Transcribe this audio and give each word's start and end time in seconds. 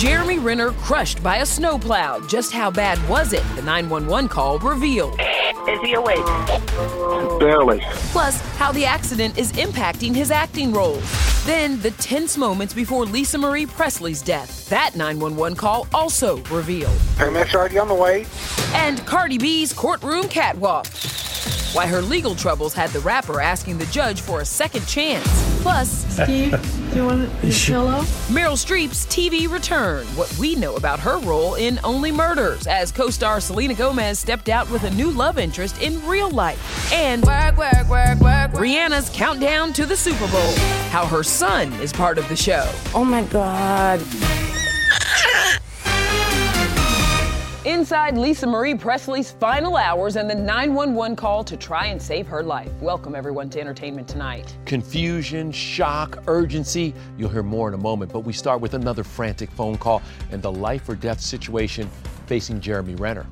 Jeremy 0.00 0.38
Renner 0.38 0.70
crushed 0.70 1.22
by 1.22 1.36
a 1.40 1.46
snowplow. 1.46 2.26
Just 2.26 2.54
how 2.54 2.70
bad 2.70 2.98
was 3.06 3.34
it? 3.34 3.42
The 3.54 3.60
911 3.60 4.30
call 4.30 4.58
revealed. 4.58 5.12
Is 5.68 5.78
he 5.82 5.92
awake? 5.92 6.24
Barely. 7.38 7.80
Plus, 8.10 8.40
how 8.56 8.72
the 8.72 8.86
accident 8.86 9.36
is 9.36 9.52
impacting 9.52 10.14
his 10.14 10.30
acting 10.30 10.72
roles. 10.72 11.04
Then, 11.44 11.78
the 11.82 11.90
tense 11.90 12.38
moments 12.38 12.72
before 12.72 13.04
Lisa 13.04 13.36
Marie 13.36 13.66
Presley's 13.66 14.22
death. 14.22 14.66
That 14.70 14.96
911 14.96 15.54
call 15.58 15.86
also 15.92 16.38
revealed. 16.44 16.96
Paramedics 17.16 17.54
already 17.54 17.76
on 17.78 17.88
the 17.88 17.94
way. 17.94 18.24
And 18.72 19.04
Cardi 19.04 19.36
B's 19.36 19.74
courtroom 19.74 20.28
catwalk. 20.28 20.86
Why 21.72 21.86
her 21.86 22.02
legal 22.02 22.34
troubles 22.34 22.74
had 22.74 22.90
the 22.90 22.98
rapper 22.98 23.40
asking 23.40 23.78
the 23.78 23.86
judge 23.86 24.22
for 24.22 24.40
a 24.40 24.44
second 24.44 24.88
chance. 24.88 25.24
Plus, 25.62 26.04
Steve, 26.12 26.50
do 26.90 26.96
you 26.96 27.06
want 27.06 27.28
a 27.44 27.46
pillow? 27.46 28.00
Meryl 28.26 28.58
Streep's 28.58 29.06
TV 29.06 29.48
return. 29.48 30.04
What 30.16 30.36
we 30.36 30.56
know 30.56 30.74
about 30.74 30.98
her 30.98 31.18
role 31.20 31.54
in 31.54 31.78
Only 31.84 32.10
Murders, 32.10 32.66
as 32.66 32.90
co 32.90 33.08
star 33.08 33.40
Selena 33.40 33.74
Gomez 33.74 34.18
stepped 34.18 34.48
out 34.48 34.68
with 34.68 34.82
a 34.82 34.90
new 34.90 35.12
love 35.12 35.38
interest 35.38 35.80
in 35.80 36.04
real 36.08 36.30
life. 36.30 36.92
And 36.92 37.24
work, 37.24 37.56
work, 37.56 37.88
work, 37.88 38.18
work, 38.18 38.50
Rihanna's 38.50 39.08
countdown 39.10 39.72
to 39.74 39.86
the 39.86 39.96
Super 39.96 40.26
Bowl. 40.32 40.52
How 40.90 41.06
her 41.06 41.22
son 41.22 41.72
is 41.74 41.92
part 41.92 42.18
of 42.18 42.28
the 42.28 42.36
show. 42.36 42.68
Oh 42.94 43.04
my 43.04 43.22
god. 43.22 44.00
Inside 47.70 48.18
Lisa 48.18 48.48
Marie 48.48 48.74
Presley's 48.74 49.30
final 49.30 49.76
hours 49.76 50.16
and 50.16 50.28
the 50.28 50.34
911 50.34 51.14
call 51.14 51.44
to 51.44 51.56
try 51.56 51.86
and 51.86 52.02
save 52.02 52.26
her 52.26 52.42
life. 52.42 52.68
Welcome, 52.80 53.14
everyone, 53.14 53.48
to 53.50 53.60
Entertainment 53.60 54.08
Tonight. 54.08 54.56
Confusion, 54.66 55.52
shock, 55.52 56.20
urgency. 56.26 56.92
You'll 57.16 57.28
hear 57.28 57.44
more 57.44 57.68
in 57.68 57.74
a 57.74 57.78
moment, 57.78 58.12
but 58.12 58.20
we 58.24 58.32
start 58.32 58.60
with 58.60 58.74
another 58.74 59.04
frantic 59.04 59.52
phone 59.52 59.78
call 59.78 60.02
and 60.32 60.42
the 60.42 60.50
life 60.50 60.88
or 60.88 60.96
death 60.96 61.20
situation 61.20 61.88
facing 62.26 62.60
Jeremy 62.60 62.96
Renner. 62.96 63.24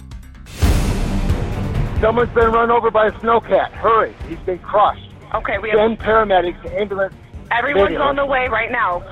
Someone's 2.01 2.33
been 2.33 2.53
run 2.53 2.71
over 2.71 2.93
by 2.93 3.09
a 3.09 3.13
snowcat. 3.15 3.73
Hurry. 3.73 4.15
He's 4.29 4.39
been 4.47 4.61
crushed. 4.61 5.11
Okay, 5.35 5.59
we 5.59 5.71
have 5.71 5.81
Send 5.81 5.99
paramedics, 5.99 6.65
ambulance. 6.81 7.13
everyone's 7.51 7.89
video. 7.89 8.03
on 8.03 8.15
the 8.15 8.25
way 8.25 8.47
right 8.47 8.71
now. 8.71 9.03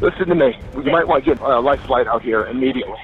Listen 0.00 0.26
to 0.26 0.34
me. 0.34 0.58
You 0.74 0.90
might 0.90 1.06
want 1.06 1.24
to 1.24 1.30
get 1.32 1.40
a 1.40 1.60
life 1.60 1.80
flight 1.82 2.08
out 2.08 2.22
here 2.22 2.46
immediately. 2.46 2.98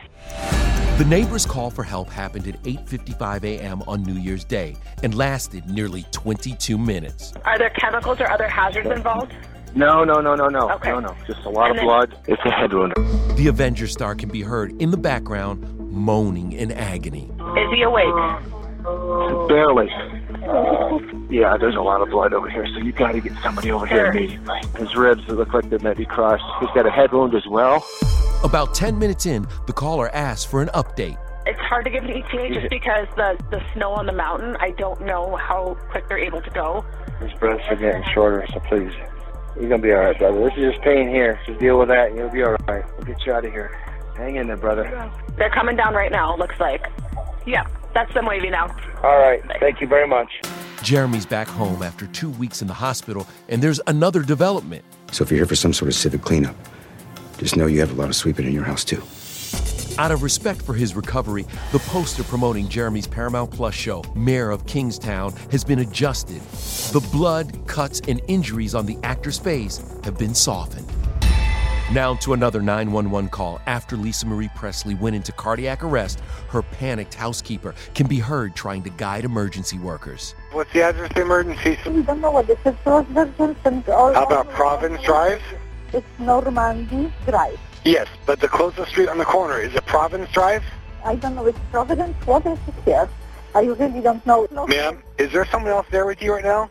The 1.00 1.06
neighbor's 1.06 1.46
call 1.46 1.70
for 1.70 1.82
help 1.82 2.10
happened 2.10 2.46
at 2.46 2.62
8:55 2.62 3.44
a.m. 3.44 3.82
on 3.88 4.02
New 4.02 4.20
Year's 4.20 4.44
Day 4.44 4.76
and 5.02 5.14
lasted 5.14 5.64
nearly 5.66 6.04
22 6.12 6.76
minutes. 6.76 7.32
Are 7.46 7.56
there 7.56 7.70
chemicals 7.70 8.20
or 8.20 8.30
other 8.30 8.46
hazards 8.46 8.86
involved? 8.90 9.32
No, 9.74 10.04
no, 10.04 10.20
no, 10.20 10.34
no, 10.34 10.48
no. 10.48 10.68
Okay. 10.72 10.90
No, 10.90 11.00
no. 11.00 11.16
Just 11.26 11.42
a 11.46 11.48
lot 11.48 11.70
And 11.70 11.70
of 11.70 11.76
then- 11.78 11.86
blood. 11.86 12.18
It's 12.26 12.42
a 12.44 12.50
head 12.50 12.74
wound. 12.74 12.92
The 13.38 13.46
Avenger 13.46 13.86
star 13.86 14.14
can 14.14 14.28
be 14.28 14.42
heard 14.42 14.72
in 14.72 14.90
the 14.90 14.98
background 14.98 15.64
moaning 15.90 16.52
in 16.52 16.70
agony. 16.70 17.30
Is 17.56 17.70
he 17.74 17.80
awake? 17.80 18.12
Barely. 19.48 19.88
Yeah, 21.30 21.56
there's 21.56 21.76
a 21.76 21.80
lot 21.80 22.02
of 22.02 22.10
blood 22.10 22.34
over 22.34 22.50
here, 22.50 22.66
so 22.74 22.78
you 22.78 22.92
got 22.92 23.12
to 23.12 23.20
get 23.20 23.32
somebody 23.42 23.70
over 23.70 23.86
here 23.86 23.96
Sure. 23.96 24.06
immediately. 24.12 24.60
His 24.76 24.94
ribs 24.94 25.26
look 25.28 25.54
like 25.54 25.70
they 25.70 25.78
might 25.78 25.96
be 25.96 26.04
crushed. 26.04 26.44
He's 26.60 26.68
got 26.74 26.84
a 26.84 26.90
head 26.90 27.10
wound 27.10 27.34
as 27.34 27.46
well. 27.46 27.82
About 28.42 28.74
10 28.74 28.98
minutes 28.98 29.26
in, 29.26 29.46
the 29.66 29.72
caller 29.72 30.08
asks 30.14 30.50
for 30.50 30.62
an 30.62 30.68
update. 30.68 31.18
It's 31.44 31.60
hard 31.60 31.84
to 31.84 31.90
give 31.90 32.04
an 32.04 32.10
ETA 32.10 32.54
just 32.54 32.70
because 32.70 33.06
the 33.16 33.38
the 33.50 33.62
snow 33.74 33.92
on 33.92 34.06
the 34.06 34.12
mountain. 34.12 34.56
I 34.60 34.70
don't 34.70 35.02
know 35.02 35.36
how 35.36 35.76
quick 35.90 36.08
they're 36.08 36.18
able 36.18 36.40
to 36.40 36.50
go. 36.50 36.84
His 37.20 37.32
breaths 37.34 37.64
are 37.68 37.76
getting 37.76 38.02
shorter, 38.12 38.46
so 38.52 38.60
please. 38.60 38.92
You're 39.58 39.68
gonna 39.68 39.82
be 39.82 39.92
all 39.92 40.00
right, 40.00 40.18
brother. 40.18 40.40
This 40.44 40.52
is 40.56 40.72
just 40.72 40.82
pain 40.82 41.08
here. 41.08 41.38
Just 41.46 41.60
deal 41.60 41.78
with 41.78 41.88
that, 41.88 42.08
and 42.08 42.16
you'll 42.18 42.30
be 42.30 42.42
all 42.42 42.56
right. 42.66 42.84
We'll 42.96 43.06
get 43.06 43.26
you 43.26 43.32
out 43.32 43.44
of 43.44 43.52
here. 43.52 43.78
Hang 44.16 44.36
in 44.36 44.46
there, 44.46 44.56
brother. 44.56 45.10
They're 45.36 45.50
coming 45.50 45.76
down 45.76 45.94
right 45.94 46.12
now. 46.12 46.36
Looks 46.36 46.58
like. 46.60 46.86
Yeah, 47.46 47.66
that's 47.92 48.12
them 48.14 48.26
waving 48.26 48.52
now. 48.52 48.74
All 49.02 49.18
right. 49.18 49.42
Thank 49.60 49.80
you 49.80 49.86
very 49.86 50.06
much. 50.06 50.30
Jeremy's 50.82 51.26
back 51.26 51.48
home 51.48 51.82
after 51.82 52.06
two 52.06 52.30
weeks 52.30 52.62
in 52.62 52.68
the 52.68 52.74
hospital, 52.74 53.26
and 53.48 53.62
there's 53.62 53.80
another 53.86 54.22
development. 54.22 54.84
So 55.12 55.24
if 55.24 55.30
you're 55.30 55.38
here 55.38 55.46
for 55.46 55.56
some 55.56 55.72
sort 55.72 55.88
of 55.90 55.94
civic 55.94 56.22
cleanup, 56.22 56.56
just 57.40 57.56
know 57.56 57.66
you 57.66 57.80
have 57.80 57.90
a 57.90 57.94
lot 57.94 58.10
of 58.10 58.14
sweeping 58.14 58.46
in 58.46 58.52
your 58.52 58.64
house 58.64 58.84
too. 58.84 59.02
Out 59.98 60.12
of 60.12 60.22
respect 60.22 60.62
for 60.62 60.74
his 60.74 60.94
recovery, 60.94 61.46
the 61.72 61.78
poster 61.80 62.22
promoting 62.22 62.68
Jeremy's 62.68 63.06
Paramount 63.06 63.50
Plus 63.50 63.74
show, 63.74 64.04
Mayor 64.14 64.50
of 64.50 64.66
Kingstown, 64.66 65.32
has 65.50 65.64
been 65.64 65.80
adjusted. 65.80 66.40
The 66.92 67.06
blood, 67.10 67.66
cuts, 67.66 68.00
and 68.06 68.20
injuries 68.28 68.74
on 68.74 68.86
the 68.86 68.98
actor's 69.02 69.38
face 69.38 69.78
have 70.04 70.18
been 70.18 70.34
softened. 70.34 70.86
Now 71.92 72.14
to 72.16 72.34
another 72.34 72.60
911 72.60 73.30
call 73.30 73.60
after 73.66 73.96
Lisa 73.96 74.26
Marie 74.26 74.50
Presley 74.54 74.94
went 74.94 75.16
into 75.16 75.32
cardiac 75.32 75.82
arrest. 75.82 76.20
her 76.50 76.62
panicked 76.62 77.14
housekeeper 77.14 77.74
can 77.94 78.06
be 78.06 78.18
heard 78.18 78.54
trying 78.54 78.82
to 78.84 78.90
guide 78.90 79.24
emergency 79.24 79.78
workers. 79.78 80.34
What's 80.52 80.72
the 80.72 80.82
address 80.82 81.08
of 81.10 81.14
the 81.14 81.22
emergency? 81.22 81.78
We 81.90 82.02
don't 82.02 82.20
know 82.20 82.30
what 82.30 82.46
this 82.46 82.58
is. 82.64 82.76
How 82.84 83.04
about 84.22 84.48
Province 84.50 85.02
Drive? 85.02 85.42
It's 85.92 86.06
Normandy 86.18 87.12
Drive. 87.26 87.58
Yes, 87.84 88.06
but 88.26 88.40
the 88.40 88.48
closest 88.48 88.90
street 88.90 89.08
on 89.08 89.18
the 89.18 89.24
corner, 89.24 89.58
is 89.58 89.74
it 89.74 89.84
Province 89.86 90.30
Drive? 90.32 90.62
I 91.04 91.16
don't 91.16 91.34
know. 91.34 91.46
It's 91.46 91.58
Providence. 91.70 92.14
What 92.26 92.46
is 92.46 92.58
it 92.68 92.74
here? 92.84 93.08
I 93.54 93.62
really 93.62 94.00
don't 94.00 94.24
know. 94.24 94.46
No. 94.52 94.66
Ma'am, 94.66 95.02
is 95.18 95.32
there 95.32 95.44
someone 95.46 95.72
else 95.72 95.86
there 95.90 96.06
with 96.06 96.22
you 96.22 96.34
right 96.34 96.44
now? 96.44 96.70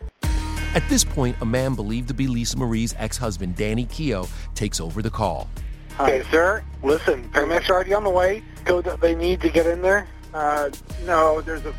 At 0.76 0.88
this 0.88 1.04
point, 1.04 1.36
a 1.42 1.46
man 1.46 1.76
believed 1.76 2.08
to 2.10 2.14
be 2.14 2.28
Lisa 2.28 2.56
Marie's 2.56 2.94
ex-husband, 2.98 3.56
Danny 3.56 3.86
Keogh, 3.86 4.28
takes 4.54 4.80
over 4.80 5.02
the 5.02 5.10
call. 5.10 5.50
Okay, 6.00 6.24
sir, 6.32 6.64
listen, 6.84 7.28
paramedics 7.34 7.70
are 7.70 7.74
already 7.74 7.94
on 7.94 8.04
the 8.04 8.10
way. 8.10 8.42
Go, 8.64 8.82
they 8.82 9.16
need 9.16 9.42
to 9.42 9.50
get 9.50 9.66
in 9.66 9.82
there? 9.82 10.08
Uh, 10.34 10.70
no, 11.06 11.42
there's 11.42 11.66
a 11.66 11.74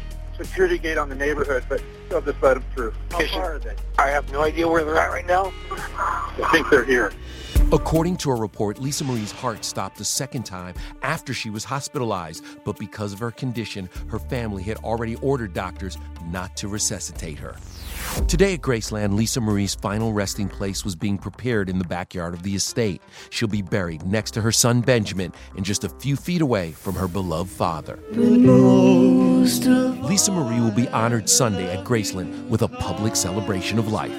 security 0.45 0.79
gate 0.79 0.99
on 0.99 1.09
the 1.09 1.15
neighborhood, 1.15 1.65
but 1.69 1.83
they'll 2.09 2.21
just 2.21 2.43
let 2.43 2.55
them 2.55 2.65
through. 2.75 2.93
How 3.11 3.27
far 3.27 3.55
are 3.55 3.59
they? 3.59 3.75
I 3.99 4.09
have 4.09 4.31
no 4.33 4.43
idea 4.43 4.67
where 4.69 4.85
they're 4.85 4.99
at 4.99 5.11
right 5.11 5.27
now. 5.27 5.53
I 5.71 6.49
think 6.53 6.71
they're 6.71 6.85
here. 6.85 7.13
According 7.73 8.17
to 8.19 8.33
a 8.33 8.35
report, 8.35 8.81
Lisa 8.81 9.05
Marie's 9.05 9.31
heart 9.31 9.65
stopped 9.65 10.01
a 10.01 10.05
second 10.05 10.43
time 10.43 10.75
after 11.03 11.33
she 11.33 11.51
was 11.51 11.63
hospitalized, 11.63 12.45
but 12.65 12.77
because 12.79 13.13
of 13.13 13.21
her 13.21 13.31
condition, 13.31 13.89
her 14.09 14.19
family 14.19 14.65
had 14.65 14.77
already 14.79 15.15
ordered 15.17 15.53
doctors 15.53 15.97
not 16.27 16.57
to 16.57 16.67
resuscitate 16.67 17.39
her. 17.39 17.55
Today 18.27 18.55
at 18.55 18.61
Graceland, 18.61 19.15
Lisa 19.15 19.41
Marie's 19.41 19.77
final 19.77 20.13
resting 20.13 20.49
place 20.49 20.85
was 20.85 20.97
being 20.97 21.17
prepared 21.17 21.69
in 21.69 21.79
the 21.79 21.85
backyard 21.85 22.35
of 22.35 22.43
the 22.43 22.57
estate. 22.57 23.03
She'll 23.31 23.47
be 23.47 23.63
buried 23.63 24.05
next 24.05 24.33
to 24.33 24.41
her 24.41 24.51
son 24.53 24.81
Benjamin 24.81 25.33
and 25.57 25.65
just 25.65 25.85
a 25.85 25.89
few 25.89 26.17
feet 26.17 26.43
away 26.43 26.73
from 26.73 26.97
her 26.97 27.07
beloved 27.07 27.53
father. 27.53 28.01
Lisa 29.41 30.31
Marie 30.33 30.61
will 30.61 30.71
be 30.71 30.87
honored 30.89 31.27
Sunday 31.27 31.75
at 31.75 31.83
Graceland 31.83 32.47
with 32.49 32.61
a 32.61 32.69
public 32.69 33.17
celebration 33.17 33.79
of 33.79 33.91
life. 33.91 34.13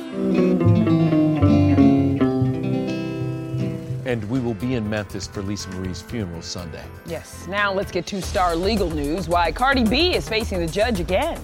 And 4.07 4.27
we 4.31 4.39
will 4.39 4.55
be 4.55 4.73
in 4.73 4.89
Memphis 4.89 5.27
for 5.27 5.43
Lisa 5.43 5.69
Marie's 5.69 6.01
funeral 6.01 6.41
Sunday. 6.41 6.83
Yes. 7.05 7.45
Now 7.47 7.71
let's 7.71 7.91
get 7.91 8.07
to 8.07 8.19
star 8.19 8.55
legal 8.55 8.89
news. 8.89 9.29
Why 9.29 9.51
Cardi 9.51 9.83
B 9.83 10.15
is 10.15 10.27
facing 10.27 10.59
the 10.59 10.65
judge 10.65 10.99
again. 10.99 11.39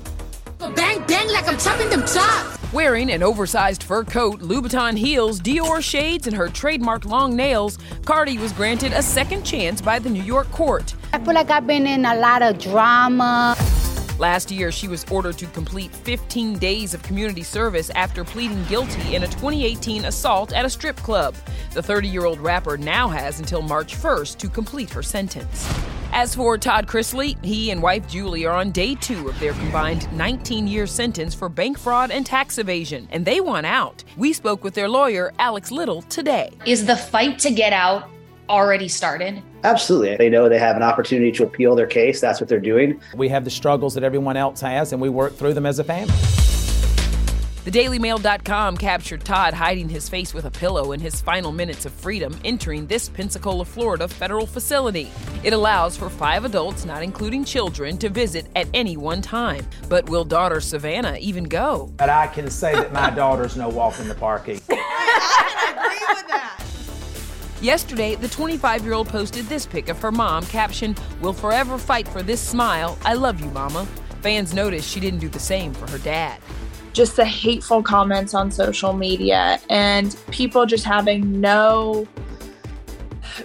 Bang, 0.58 1.06
bang, 1.06 1.32
like 1.32 1.48
I'm 1.48 1.60
chopping 1.60 1.92
them 1.92 2.02
chops. 2.02 2.57
Wearing 2.74 3.12
an 3.12 3.24
oversized 3.24 3.82
fur 3.82 4.04
coat, 4.04 4.42
Louboutin 4.42 4.98
heels, 4.98 5.40
Dior 5.40 5.82
shades, 5.82 6.28
and 6.28 6.36
her 6.36 6.50
trademark 6.50 7.06
long 7.06 7.34
nails, 7.34 7.78
Cardi 8.04 8.38
was 8.38 8.52
granted 8.52 8.92
a 8.92 9.02
second 9.02 9.44
chance 9.44 9.80
by 9.80 10.00
the 10.00 10.10
New 10.10 10.22
York 10.22 10.52
court. 10.52 10.94
I 11.14 11.20
feel 11.20 11.34
like 11.34 11.50
I've 11.50 11.66
been 11.66 11.88
in 11.88 12.04
a 12.04 12.16
lot 12.16 12.42
of 12.42 12.60
drama. 12.60 13.56
Last 14.20 14.52
year, 14.52 14.70
she 14.74 14.90
was 14.90 15.06
ordered 15.10 15.38
to 15.38 15.46
complete 15.48 15.96
15 15.96 16.58
days 16.58 16.94
of 16.94 17.02
community 17.04 17.44
service 17.44 17.90
after 17.92 18.26
pleading 18.26 18.62
guilty 18.66 19.16
in 19.16 19.24
a 19.24 19.28
2018 19.28 20.04
assault 20.04 20.52
at 20.52 20.66
a 20.66 20.70
strip 20.70 20.98
club. 20.98 21.36
The 21.72 21.82
30 21.82 22.10
year 22.10 22.26
old 22.26 22.40
rapper 22.40 22.78
now 22.78 23.08
has 23.08 23.40
until 23.40 23.62
March 23.62 23.96
1st 23.96 24.40
to 24.40 24.50
complete 24.50 24.90
her 24.90 25.04
sentence. 25.04 25.74
As 26.14 26.34
for 26.34 26.58
Todd 26.58 26.88
Chrisley, 26.88 27.44
he 27.44 27.70
and 27.70 27.82
wife 27.82 28.08
Julie 28.08 28.46
are 28.46 28.56
on 28.56 28.72
day 28.72 28.96
two 28.96 29.28
of 29.28 29.40
their 29.40 29.54
combined 29.54 30.12
19 30.14 30.68
year 30.68 30.88
sentence 30.88 31.36
for 31.36 31.50
bank 31.50 31.78
fraud 31.78 32.12
and 32.12 32.26
tax 32.26 32.58
evasion, 32.58 33.08
and 33.12 33.26
they 33.26 33.42
want 33.42 33.66
out. 33.66 34.04
We 34.16 34.34
spoke 34.34 34.64
with 34.64 34.74
their 34.74 34.90
lawyer, 34.90 35.34
Alex 35.38 35.70
Little, 35.70 36.02
today. 36.04 36.52
Is 36.66 36.86
the 36.86 36.96
fight 36.96 37.40
to 37.40 37.52
get 37.52 37.74
out 37.74 38.10
already 38.50 38.88
started? 38.88 39.44
Absolutely. 39.64 40.16
They 40.16 40.30
know 40.30 40.48
they 40.48 40.60
have 40.60 40.78
an 40.78 40.84
opportunity 40.84 41.32
to 41.34 41.44
appeal 41.44 41.76
their 41.76 41.88
case. 41.88 42.22
That's 42.22 42.40
what 42.40 42.48
they're 42.48 42.60
doing. 42.60 43.02
We 43.16 43.28
have 43.30 43.44
the 43.44 43.52
struggles 43.52 43.94
that 43.96 44.04
everyone 44.04 44.38
else 44.38 44.62
has, 44.62 44.94
and 44.94 45.02
we 45.02 45.10
work 45.10 45.36
through 45.36 45.54
them 45.54 45.66
as 45.66 45.80
a 45.80 45.84
family. 45.84 46.16
TheDailyMail.com 47.68 48.78
captured 48.78 49.26
Todd 49.26 49.54
hiding 49.54 49.90
his 49.90 50.08
face 50.08 50.34
with 50.34 50.46
a 50.46 50.52
pillow 50.52 50.94
in 50.94 51.02
his 51.02 51.20
final 51.20 51.52
minutes 51.52 51.86
of 51.86 51.92
freedom 51.92 52.34
entering 52.46 52.88
this 52.88 53.10
Pensacola, 53.10 53.66
Florida 53.66 54.08
federal 54.08 54.48
facility. 54.48 55.12
It 55.44 55.52
allows 55.52 55.98
for 55.98 56.10
five 56.10 56.46
adults, 56.46 56.86
not 56.86 57.04
including 57.04 57.44
children, 57.44 57.98
to 57.98 58.08
visit 58.08 58.48
at 58.56 58.70
any 58.74 58.96
one 58.96 59.22
time. 59.22 59.68
But 59.90 60.10
will 60.10 60.24
daughter 60.24 60.62
Savannah 60.62 61.18
even 61.20 61.44
go? 61.44 61.92
But 61.98 62.10
I 62.10 62.28
can 62.28 62.50
say 62.50 62.74
that 62.74 62.94
my 62.94 63.10
daughter's 63.10 63.58
no 63.58 63.68
walk 63.68 64.00
in 64.00 64.08
the 64.08 64.16
park 64.16 64.48
either. 64.48 64.64
Yesterday, 67.62 68.16
the 68.16 68.30
25 68.30 68.86
year 68.86 68.94
old 68.94 69.10
posted 69.10 69.46
this 69.48 69.66
pic 69.66 69.90
of 69.90 70.02
her 70.02 70.14
mom, 70.14 70.46
captioned, 70.46 71.02
Will 71.20 71.34
forever 71.34 71.78
fight 71.78 72.08
for 72.08 72.24
this 72.24 72.40
smile. 72.40 72.98
I 73.04 73.16
love 73.16 73.42
you, 73.42 73.50
mama. 73.52 73.86
Fans 74.22 74.54
noticed 74.54 74.90
she 74.90 75.02
didn't 75.02 75.20
do 75.20 75.28
the 75.28 75.38
same 75.38 75.74
for 75.74 75.92
her 75.92 75.98
dad. 75.98 76.40
Just 76.98 77.16
the 77.16 77.26
hateful 77.26 77.84
comments 77.84 78.34
on 78.34 78.50
social 78.50 78.92
media 78.92 79.60
and 79.70 80.18
people 80.32 80.66
just 80.66 80.84
having 80.84 81.40
no 81.40 82.08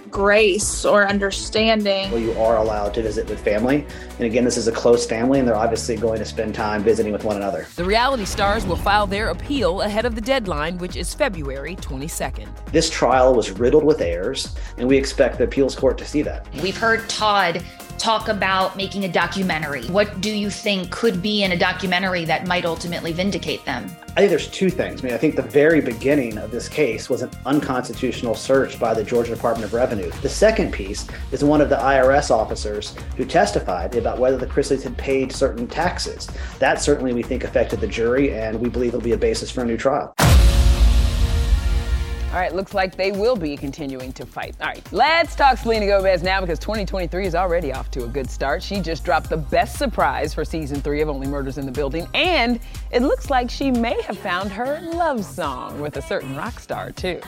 grace 0.09 0.83
or 0.83 1.07
understanding. 1.07 2.09
Well, 2.09 2.19
you 2.19 2.31
are 2.33 2.57
allowed 2.57 2.95
to 2.95 3.03
visit 3.03 3.29
with 3.29 3.39
family. 3.43 3.85
And 4.17 4.21
again, 4.21 4.43
this 4.43 4.57
is 4.57 4.67
a 4.67 4.71
close 4.71 5.05
family, 5.05 5.37
and 5.37 5.47
they're 5.47 5.55
obviously 5.55 5.97
going 5.97 6.17
to 6.17 6.25
spend 6.25 6.55
time 6.55 6.81
visiting 6.81 7.13
with 7.13 7.25
one 7.25 7.35
another. 7.35 7.67
The 7.75 7.83
reality 7.83 8.25
stars 8.25 8.65
will 8.65 8.75
file 8.75 9.05
their 9.05 9.29
appeal 9.29 9.81
ahead 9.81 10.05
of 10.05 10.15
the 10.15 10.21
deadline, 10.21 10.79
which 10.79 10.95
is 10.95 11.13
February 11.13 11.75
22nd. 11.75 12.47
This 12.71 12.89
trial 12.89 13.35
was 13.35 13.51
riddled 13.51 13.83
with 13.83 14.01
errors, 14.01 14.55
and 14.79 14.87
we 14.87 14.97
expect 14.97 15.37
the 15.37 15.43
appeals 15.43 15.75
court 15.75 15.99
to 15.99 16.05
see 16.05 16.23
that. 16.23 16.51
We've 16.63 16.75
heard 16.75 17.07
Todd 17.07 17.63
talk 17.97 18.27
about 18.27 18.75
making 18.75 19.05
a 19.05 19.11
documentary. 19.11 19.85
What 19.87 20.21
do 20.21 20.31
you 20.31 20.49
think 20.49 20.91
could 20.91 21.21
be 21.21 21.43
in 21.43 21.51
a 21.51 21.57
documentary 21.57 22.25
that 22.25 22.47
might 22.47 22.65
ultimately 22.65 23.11
vindicate 23.11 23.63
them? 23.65 23.89
I 24.15 24.19
think 24.19 24.29
there's 24.29 24.47
two 24.47 24.69
things. 24.69 25.01
I 25.01 25.05
mean, 25.05 25.13
I 25.13 25.17
think 25.17 25.35
the 25.35 25.41
very 25.41 25.81
beginning 25.81 26.37
of 26.37 26.51
this 26.51 26.69
case 26.69 27.09
was 27.09 27.23
an 27.23 27.31
unconstitutional 27.45 28.35
search 28.35 28.79
by 28.79 28.93
the 28.93 29.03
Georgia 29.03 29.33
Department 29.33 29.65
of 29.65 29.73
Revenue. 29.73 30.11
The 30.21 30.29
second 30.29 30.71
piece 30.71 31.07
is 31.31 31.43
one 31.43 31.61
of 31.61 31.69
the 31.69 31.77
IRS 31.77 32.29
officers 32.29 32.95
who 33.17 33.25
testified 33.25 33.95
about 33.95 34.19
whether 34.19 34.37
the 34.37 34.47
Chrisleys 34.47 34.83
had 34.83 34.97
paid 34.97 35.31
certain 35.31 35.67
taxes. 35.67 36.29
That 36.59 36.81
certainly 36.81 37.13
we 37.13 37.23
think 37.23 37.43
affected 37.43 37.79
the 37.79 37.87
jury, 37.87 38.33
and 38.33 38.59
we 38.59 38.69
believe 38.69 38.89
it'll 38.89 39.01
be 39.01 39.13
a 39.13 39.17
basis 39.17 39.49
for 39.49 39.61
a 39.61 39.65
new 39.65 39.77
trial. 39.77 40.13
All 42.33 42.39
right, 42.39 42.51
looks 42.51 42.73
like 42.73 42.95
they 42.95 43.11
will 43.11 43.35
be 43.35 43.55
continuing 43.55 44.11
to 44.13 44.25
fight. 44.25 44.55
All 44.59 44.65
right, 44.65 44.81
let's 44.91 45.35
talk 45.35 45.59
Selena 45.59 45.85
Gomez 45.85 46.23
now 46.23 46.41
because 46.41 46.57
2023 46.57 47.27
is 47.27 47.35
already 47.35 47.71
off 47.71 47.91
to 47.91 48.05
a 48.05 48.07
good 48.07 48.27
start. 48.27 48.63
She 48.63 48.79
just 48.79 49.05
dropped 49.05 49.29
the 49.29 49.37
best 49.37 49.77
surprise 49.77 50.33
for 50.33 50.43
season 50.43 50.81
three 50.81 51.01
of 51.01 51.09
Only 51.09 51.27
Murders 51.27 51.59
in 51.59 51.67
the 51.67 51.71
Building, 51.71 52.07
and 52.15 52.59
it 52.89 53.03
looks 53.03 53.29
like 53.29 53.51
she 53.51 53.69
may 53.69 54.01
have 54.01 54.17
found 54.17 54.51
her 54.51 54.81
love 54.81 55.23
song 55.23 55.79
with 55.79 55.97
a 55.97 56.01
certain 56.01 56.35
rock 56.35 56.59
star, 56.59 56.89
too. 56.89 57.21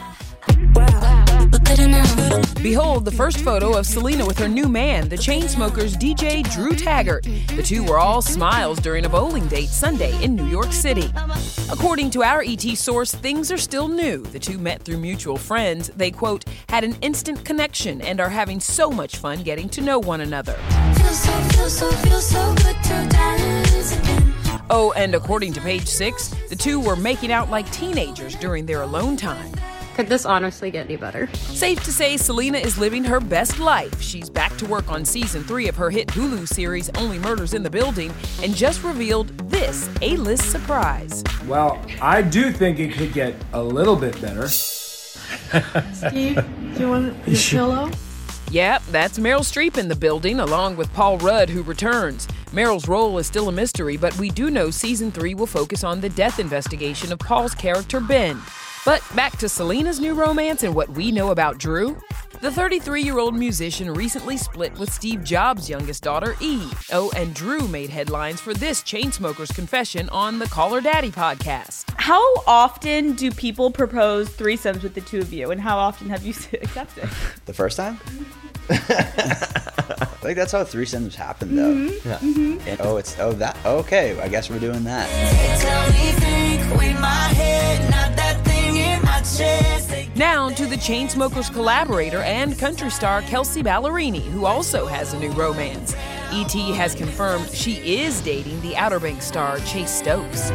Behold 2.61 3.05
the 3.05 3.13
first 3.15 3.39
photo 3.39 3.77
of 3.77 3.85
Selena 3.85 4.25
with 4.25 4.37
her 4.39 4.47
new 4.47 4.67
man, 4.67 5.07
the 5.07 5.15
Chainsmokers 5.15 5.95
DJ 5.95 6.43
Drew 6.51 6.71
Taggart. 6.71 7.23
The 7.55 7.63
two 7.63 7.83
were 7.83 7.99
all 7.99 8.21
smiles 8.21 8.79
during 8.79 9.05
a 9.05 9.09
bowling 9.09 9.47
date 9.47 9.69
Sunday 9.69 10.21
in 10.23 10.35
New 10.35 10.47
York 10.47 10.73
City. 10.73 11.09
According 11.71 12.09
to 12.11 12.23
our 12.23 12.43
ET 12.45 12.63
source, 12.75 13.13
things 13.13 13.51
are 13.51 13.57
still 13.57 13.87
new. 13.87 14.23
The 14.23 14.39
two 14.39 14.57
met 14.57 14.81
through 14.81 14.97
mutual 14.97 15.37
friends. 15.37 15.89
They, 15.95 16.11
quote, 16.11 16.43
had 16.69 16.83
an 16.83 16.97
instant 17.01 17.45
connection 17.45 18.01
and 18.01 18.19
are 18.19 18.29
having 18.29 18.59
so 18.59 18.89
much 18.89 19.17
fun 19.17 19.43
getting 19.43 19.69
to 19.69 19.81
know 19.81 19.99
one 19.99 20.21
another. 20.21 20.57
Oh, 24.69 24.93
and 24.97 25.13
according 25.13 25.53
to 25.53 25.61
page 25.61 25.87
six, 25.87 26.33
the 26.49 26.55
two 26.55 26.79
were 26.79 26.95
making 26.95 27.31
out 27.31 27.49
like 27.49 27.71
teenagers 27.71 28.35
during 28.35 28.65
their 28.65 28.81
alone 28.81 29.15
time. 29.15 29.53
Could 29.95 30.07
this 30.07 30.25
honestly 30.25 30.71
get 30.71 30.87
any 30.87 30.97
better? 30.97 31.33
Safe 31.33 31.81
to 31.85 31.91
say, 31.91 32.17
Selena 32.17 32.57
is 32.57 32.77
living 32.77 33.05
her 33.05 33.21
best 33.21 33.59
life. 33.59 34.01
She's 34.01 34.29
back 34.29 34.57
to 34.57 34.65
work 34.65 34.91
on 34.91 35.05
season 35.05 35.41
three 35.41 35.69
of 35.69 35.77
her 35.77 35.89
hit 35.89 36.09
Hulu 36.09 36.49
series, 36.49 36.89
Only 36.95 37.17
Murders 37.17 37.53
in 37.53 37.63
the 37.63 37.69
Building, 37.69 38.13
and 38.43 38.53
just 38.53 38.83
revealed 38.83 39.29
this 39.49 39.89
A 40.01 40.17
list 40.17 40.51
surprise. 40.51 41.23
Well, 41.47 41.81
I 42.01 42.21
do 42.23 42.51
think 42.51 42.79
it 42.79 42.91
could 42.91 43.13
get 43.13 43.35
a 43.53 43.63
little 43.63 43.95
bit 43.95 44.21
better. 44.21 44.49
Steve, 44.49 46.43
do 46.75 46.77
you 46.77 46.89
want 46.89 47.15
a 47.25 47.31
pillow? 47.31 47.89
Yep, 48.51 48.83
that's 48.91 49.17
Meryl 49.17 49.45
Streep 49.45 49.77
in 49.77 49.87
the 49.87 49.95
building, 49.95 50.41
along 50.41 50.75
with 50.75 50.93
Paul 50.93 51.19
Rudd, 51.19 51.49
who 51.49 51.63
returns. 51.63 52.27
Meryl's 52.51 52.89
role 52.89 53.17
is 53.17 53.27
still 53.27 53.47
a 53.47 53.51
mystery, 53.53 53.95
but 53.95 54.17
we 54.17 54.29
do 54.29 54.51
know 54.51 54.71
season 54.71 55.09
three 55.09 55.35
will 55.35 55.47
focus 55.47 55.85
on 55.85 56.01
the 56.01 56.09
death 56.09 56.37
investigation 56.37 57.13
of 57.13 57.19
Paul's 57.19 57.55
character, 57.55 58.01
Ben. 58.01 58.41
But 58.85 59.01
back 59.15 59.37
to 59.39 59.49
Selena's 59.49 59.99
new 59.99 60.13
romance 60.13 60.61
and 60.63 60.75
what 60.75 60.89
we 60.89 61.11
know 61.11 61.31
about 61.31 61.57
Drew. 61.57 61.97
The 62.41 62.51
33 62.51 63.01
year 63.01 63.17
old 63.17 63.33
musician 63.35 63.89
recently 63.91 64.37
split 64.37 64.77
with 64.77 64.93
Steve 64.93 65.23
Jobs' 65.23 65.67
youngest 65.69 66.03
daughter, 66.03 66.35
Eve. 66.39 66.87
Oh, 66.91 67.11
and 67.15 67.33
Drew 67.33 67.67
made 67.67 67.89
headlines 67.89 68.39
for 68.39 68.53
this 68.53 68.83
Chainsmokers 68.83 69.53
confession 69.55 70.07
on 70.09 70.37
the 70.37 70.45
Call 70.45 70.73
Her 70.75 70.81
Daddy 70.81 71.09
podcast. 71.09 71.85
How 71.97 72.21
often 72.45 73.13
do 73.13 73.31
people 73.31 73.71
propose 73.71 74.29
threesomes 74.29 74.83
with 74.83 74.93
the 74.93 75.01
two 75.01 75.19
of 75.19 75.33
you, 75.33 75.49
and 75.49 75.59
how 75.59 75.77
often 75.77 76.09
have 76.09 76.23
you 76.23 76.33
accepted? 76.61 77.09
The 77.45 77.53
first 77.53 77.77
time? 77.77 77.99
like 78.69 80.35
that's 80.35 80.51
how 80.51 80.63
threesomes 80.63 81.15
happen, 81.15 81.55
though. 81.55 81.73
Mhm, 81.73 82.05
Yeah. 82.05 82.17
mhm. 82.19 82.67
And- 82.67 82.81
oh, 82.81 82.97
it's 82.97 83.17
oh 83.19 83.31
that. 83.33 83.57
Okay, 83.65 84.19
I 84.19 84.27
guess 84.27 84.49
we're 84.51 84.59
doing 84.59 84.83
that. 84.83 85.09
Now 90.15 90.49
to 90.49 90.65
the 90.65 90.77
Chainsmokers 90.77 91.51
collaborator 91.51 92.21
and 92.21 92.57
country 92.57 92.89
star 92.89 93.21
Kelsea 93.23 93.61
Ballerini, 93.61 94.21
who 94.21 94.45
also 94.45 94.85
has 94.85 95.13
a 95.13 95.19
new 95.19 95.31
romance. 95.31 95.95
E.T. 96.31 96.71
has 96.73 96.95
confirmed 96.95 97.49
she 97.49 97.73
is 97.99 98.21
dating 98.21 98.61
the 98.61 98.75
Outer 98.77 98.99
Banks 98.99 99.25
star 99.25 99.59
Chase 99.59 99.91
Stokes. 99.91 100.51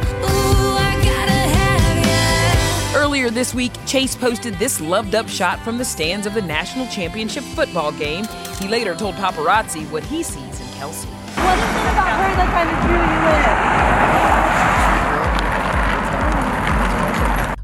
Earlier 2.95 3.31
this 3.31 3.55
week, 3.55 3.73
Chase 3.87 4.17
posted 4.17 4.55
this 4.55 4.81
loved 4.81 5.15
up 5.15 5.29
shot 5.29 5.61
from 5.61 5.79
the 5.79 5.85
stands 5.85 6.27
of 6.27 6.35
the 6.35 6.43
national 6.43 6.87
championship 6.87 7.45
football 7.45 7.93
game. 7.93 8.25
He 8.59 8.69
later 8.69 8.95
told 8.95 9.15
paparazzi 9.17 9.89
what 9.91 10.03
he 10.05 10.23
sees 10.23 10.61
in 10.61 10.67
Kelsey. 10.75 11.09
What 11.09 11.59
is 11.59 11.65
it 11.65 11.93
about 11.93 12.17
her 12.19 12.35
that 12.37 12.51
kind 12.53 12.69
of 12.71 12.77
drew 12.87 12.97
you 12.97 13.55
in? 13.55 13.60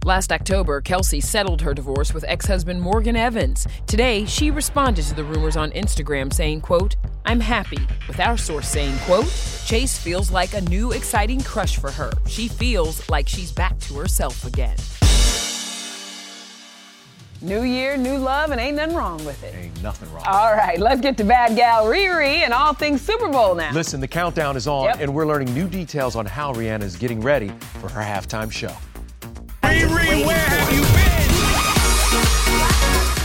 Last 0.06 0.30
October, 0.30 0.80
Kelsea 0.80 1.20
settled 1.20 1.60
her 1.62 1.74
divorce 1.74 2.14
with 2.14 2.24
ex-husband 2.28 2.80
Morgan 2.80 3.16
Evans. 3.16 3.66
Today, 3.88 4.24
she 4.24 4.52
responded 4.52 5.04
to 5.06 5.14
the 5.14 5.24
rumors 5.24 5.56
on 5.56 5.72
Instagram 5.72 6.32
saying, 6.32 6.60
quote, 6.60 6.94
I'm 7.24 7.40
happy, 7.40 7.80
with 8.06 8.20
our 8.20 8.36
source 8.36 8.68
saying, 8.68 8.96
quote, 9.00 9.26
Chase 9.66 9.98
feels 9.98 10.30
like 10.30 10.54
a 10.54 10.60
new 10.60 10.92
exciting 10.92 11.40
crush 11.40 11.76
for 11.80 11.90
her. 11.90 12.12
She 12.28 12.46
feels 12.46 13.10
like 13.10 13.28
she's 13.28 13.50
back 13.50 13.80
to 13.80 13.94
herself 13.94 14.44
again. 14.44 14.76
New 17.42 17.64
year, 17.64 17.96
new 17.96 18.16
love, 18.16 18.52
and 18.52 18.60
ain't 18.60 18.76
nothing 18.76 18.94
wrong 18.94 19.24
with 19.24 19.42
it. 19.42 19.56
Ain't 19.56 19.82
nothing 19.82 20.08
wrong. 20.12 20.22
All 20.24 20.54
right, 20.54 20.78
let's 20.78 21.00
get 21.00 21.16
to 21.16 21.24
Bad 21.24 21.56
Gal 21.56 21.84
Riri 21.84 22.44
and 22.44 22.52
all 22.52 22.74
things 22.74 23.02
Super 23.02 23.28
Bowl 23.28 23.56
now. 23.56 23.72
Listen, 23.72 24.00
the 24.00 24.06
countdown 24.06 24.56
is 24.56 24.68
on, 24.68 24.84
Yep. 24.84 25.00
and 25.00 25.12
we're 25.12 25.26
learning 25.26 25.52
new 25.52 25.66
details 25.66 26.14
on 26.14 26.26
how 26.26 26.52
Rihanna 26.52 26.84
is 26.84 26.94
getting 26.94 27.20
ready 27.20 27.48
for 27.80 27.88
her 27.88 28.00
halftime 28.00 28.52
show. 28.52 28.72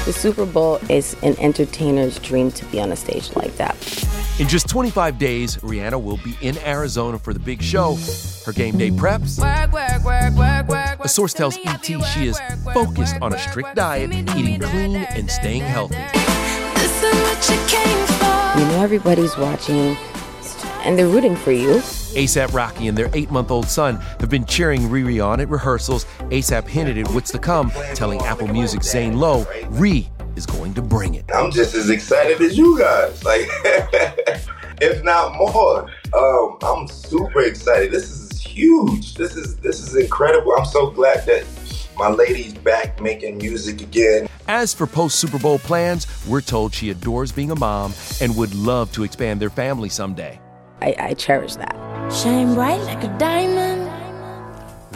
The 0.05 0.13
Super 0.13 0.45
Bowl 0.45 0.79
is 0.89 1.15
an 1.23 1.39
entertainer's 1.39 2.19
dream 2.19 2.51
to 2.51 2.65
be 2.65 2.81
on 2.81 2.91
a 2.91 2.95
stage 2.95 3.33
like 3.35 3.55
that. 3.57 3.75
In 4.39 4.47
just 4.47 4.67
25 4.67 5.17
days, 5.19 5.57
Rihanna 5.57 6.03
will 6.03 6.17
be 6.17 6.35
in 6.41 6.57
Arizona 6.59 7.19
for 7.19 7.33
the 7.33 7.39
big 7.39 7.61
show. 7.61 7.97
Her 8.45 8.51
game 8.51 8.77
day 8.77 8.89
preps. 8.89 9.39
A 10.99 11.07
source 11.07 11.33
tells 11.33 11.57
ET 11.63 11.85
she 11.85 12.27
is 12.27 12.39
focused 12.73 13.15
on 13.21 13.33
a 13.33 13.37
strict 13.37 13.75
diet, 13.75 14.11
eating 14.35 14.59
clean, 14.59 14.95
and 14.95 15.29
staying 15.29 15.61
healthy. 15.61 15.95
You 18.59 18.65
know, 18.67 18.81
everybody's 18.81 19.37
watching 19.37 19.95
and 20.83 20.97
they're 20.97 21.07
rooting 21.07 21.35
for 21.35 21.51
you. 21.51 21.75
ASAP 22.15 22.53
Rocky 22.53 22.87
and 22.87 22.97
their 22.97 23.09
eight 23.13 23.31
month 23.31 23.51
old 23.51 23.67
son 23.67 23.97
have 24.19 24.29
been 24.29 24.45
cheering 24.45 24.81
Riri 24.81 25.25
on 25.25 25.39
at 25.39 25.49
rehearsals. 25.49 26.05
ASAP 26.29 26.67
hinted 26.67 26.97
at 26.97 27.07
what's 27.11 27.31
to 27.31 27.39
come, 27.39 27.71
telling 27.93 28.21
Apple 28.21 28.47
Music's 28.47 28.89
Zane 28.89 29.17
Lowe, 29.17 29.45
Ree 29.69 30.09
is 30.35 30.45
going 30.45 30.73
to 30.73 30.81
bring 30.81 31.15
it. 31.15 31.25
I'm 31.33 31.51
just 31.51 31.75
as 31.75 31.89
excited 31.89 32.41
as 32.41 32.57
you 32.57 32.77
guys, 32.77 33.23
like 33.25 33.47
if 34.81 35.03
not 35.03 35.35
more. 35.35 35.89
Um, 36.13 36.57
I'm 36.61 36.87
super 36.87 37.41
excited. 37.41 37.91
This 37.91 38.09
is 38.09 38.39
huge. 38.41 39.15
This 39.15 39.35
is 39.35 39.55
this 39.57 39.79
is 39.79 39.95
incredible. 39.95 40.53
I'm 40.57 40.65
so 40.65 40.89
glad 40.89 41.25
that 41.25 41.45
my 41.97 42.09
lady's 42.09 42.53
back 42.53 42.99
making 43.01 43.37
music 43.37 43.81
again. 43.81 44.27
As 44.47 44.73
for 44.73 44.87
post 44.87 45.19
Super 45.19 45.37
Bowl 45.37 45.59
plans, 45.59 46.07
we're 46.27 46.41
told 46.41 46.73
she 46.73 46.89
adores 46.89 47.31
being 47.31 47.51
a 47.51 47.55
mom 47.55 47.93
and 48.19 48.35
would 48.35 48.53
love 48.55 48.91
to 48.93 49.03
expand 49.03 49.39
their 49.39 49.49
family 49.49 49.89
someday. 49.89 50.39
I, 50.81 50.95
I 50.97 51.13
cherish 51.13 51.55
that. 51.55 51.75
Shine 52.11 52.53
bright 52.55 52.81
like 52.81 53.03
a 53.03 53.17
diamond. 53.17 53.89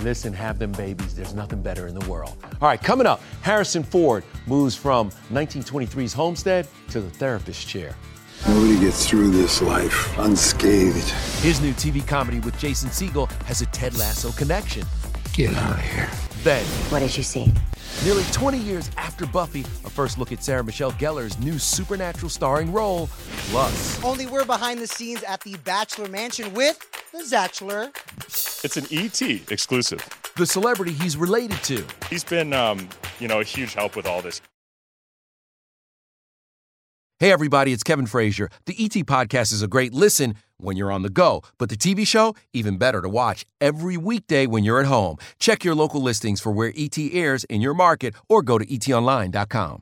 Listen, 0.03 0.33
have 0.33 0.59
them 0.59 0.71
babies. 0.73 1.15
There's 1.15 1.33
nothing 1.33 1.61
better 1.61 1.87
in 1.87 1.97
the 1.97 2.07
world. 2.09 2.35
All 2.61 2.67
right, 2.67 2.81
coming 2.81 3.07
up, 3.07 3.21
Harrison 3.41 3.83
Ford 3.83 4.23
moves 4.45 4.75
from 4.75 5.09
1923's 5.31 6.13
homestead 6.13 6.67
to 6.89 7.01
the 7.01 7.09
therapist 7.09 7.67
chair. 7.67 7.95
Nobody 8.47 8.79
gets 8.79 9.07
through 9.07 9.31
this 9.31 9.61
life 9.61 10.17
unscathed. 10.19 11.09
His 11.41 11.61
new 11.61 11.73
TV 11.73 12.05
comedy 12.05 12.39
with 12.39 12.57
Jason 12.59 12.89
Segel 12.89 13.31
has 13.43 13.61
a 13.61 13.65
Ted 13.67 13.97
Lasso 13.97 14.31
connection. 14.33 14.85
Get 15.33 15.55
out 15.55 15.79
of 15.79 15.81
here. 15.85 16.09
Then, 16.43 16.65
What 16.91 16.99
did 16.99 17.15
you 17.17 17.23
see? 17.23 17.51
Nearly 18.03 18.23
20 18.33 18.57
years 18.59 18.91
after 18.97 19.25
Buffy, 19.25 19.61
a 19.61 19.89
first 19.89 20.17
look 20.17 20.31
at 20.31 20.43
Sarah 20.43 20.63
Michelle 20.63 20.91
Gellar's 20.93 21.39
new 21.39 21.57
supernatural 21.57 22.29
starring 22.29 22.71
role, 22.71 23.07
plus 23.49 24.03
Only 24.03 24.27
we're 24.27 24.45
behind 24.45 24.79
the 24.79 24.87
scenes 24.87 25.23
at 25.23 25.41
the 25.41 25.57
Bachelor 25.63 26.07
Mansion 26.07 26.53
with 26.53 26.77
the 27.11 27.23
Zachelor. 27.23 27.91
It's 28.63 28.77
an 28.77 28.85
ET 28.91 29.21
exclusive. 29.51 30.07
the 30.35 30.45
celebrity 30.45 30.91
he's 30.91 31.15
related 31.17 31.63
to. 31.63 31.83
He's 32.09 32.23
been, 32.23 32.51
um, 32.53 32.89
you 33.19 33.27
know, 33.27 33.39
a 33.39 33.43
huge 33.43 33.73
help 33.73 33.95
with 33.95 34.05
all 34.05 34.21
this. 34.21 34.41
Hey, 37.19 37.31
everybody, 37.31 37.71
it's 37.71 37.81
Kevin 37.83 38.07
Frazier. 38.07 38.49
The 38.65 38.75
ET 38.77 38.91
podcast 39.05 39.53
is 39.53 39.61
a 39.61 39.67
great 39.69 39.93
listen 39.93 40.35
when 40.57 40.77
you're 40.77 40.91
on 40.91 41.01
the 41.01 41.09
go, 41.09 41.41
but 41.57 41.69
the 41.69 41.77
TV 41.77 42.05
show, 42.05 42.35
even 42.53 42.77
better 42.77 43.01
to 43.01 43.09
watch 43.09 43.45
every 43.59 43.97
weekday 43.97 44.45
when 44.47 44.63
you're 44.63 44.79
at 44.79 44.85
home. 44.85 45.17
Check 45.39 45.63
your 45.63 45.75
local 45.75 46.01
listings 46.01 46.39
for 46.41 46.51
where 46.51 46.73
ET 46.75 46.97
airs 46.97 47.43
in 47.45 47.61
your 47.61 47.73
market 47.73 48.15
or 48.29 48.41
go 48.41 48.57
to 48.57 48.65
etonline.com. 48.65 49.81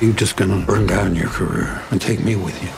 You're 0.00 0.12
just 0.12 0.36
gonna 0.36 0.64
burn 0.66 0.86
down 0.86 1.14
your 1.14 1.28
career 1.28 1.82
and 1.90 2.00
take 2.00 2.22
me 2.22 2.36
with 2.36 2.60
you. 2.62 2.68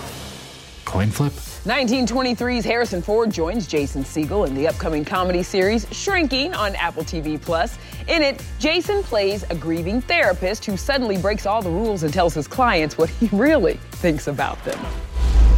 Coin 0.85 1.11
flip? 1.11 1.33
1923's 1.67 2.65
Harrison 2.65 3.03
Ford 3.03 3.29
joins 3.29 3.67
Jason 3.67 4.05
Segel 4.05 4.47
in 4.47 4.55
the 4.55 4.69
upcoming 4.69 5.05
comedy 5.05 5.43
series 5.43 5.85
Shrinking 5.91 6.55
on 6.55 6.77
Apple 6.77 7.03
TV 7.03 7.43
Plus. 7.43 7.77
In 8.07 8.23
it, 8.23 8.41
Jason 8.61 9.03
plays 9.03 9.43
a 9.51 9.57
grieving 9.57 10.01
therapist 10.01 10.65
who 10.65 10.77
suddenly 10.77 11.19
breaks 11.19 11.45
all 11.45 11.61
the 11.61 11.69
rules 11.69 12.05
and 12.05 12.15
tells 12.15 12.35
his 12.35 12.47
clients 12.47 12.97
what 12.97 13.11
he 13.11 13.27
really 13.37 13.81
thinks 13.91 14.29
about 14.29 14.65
them. 14.65 14.79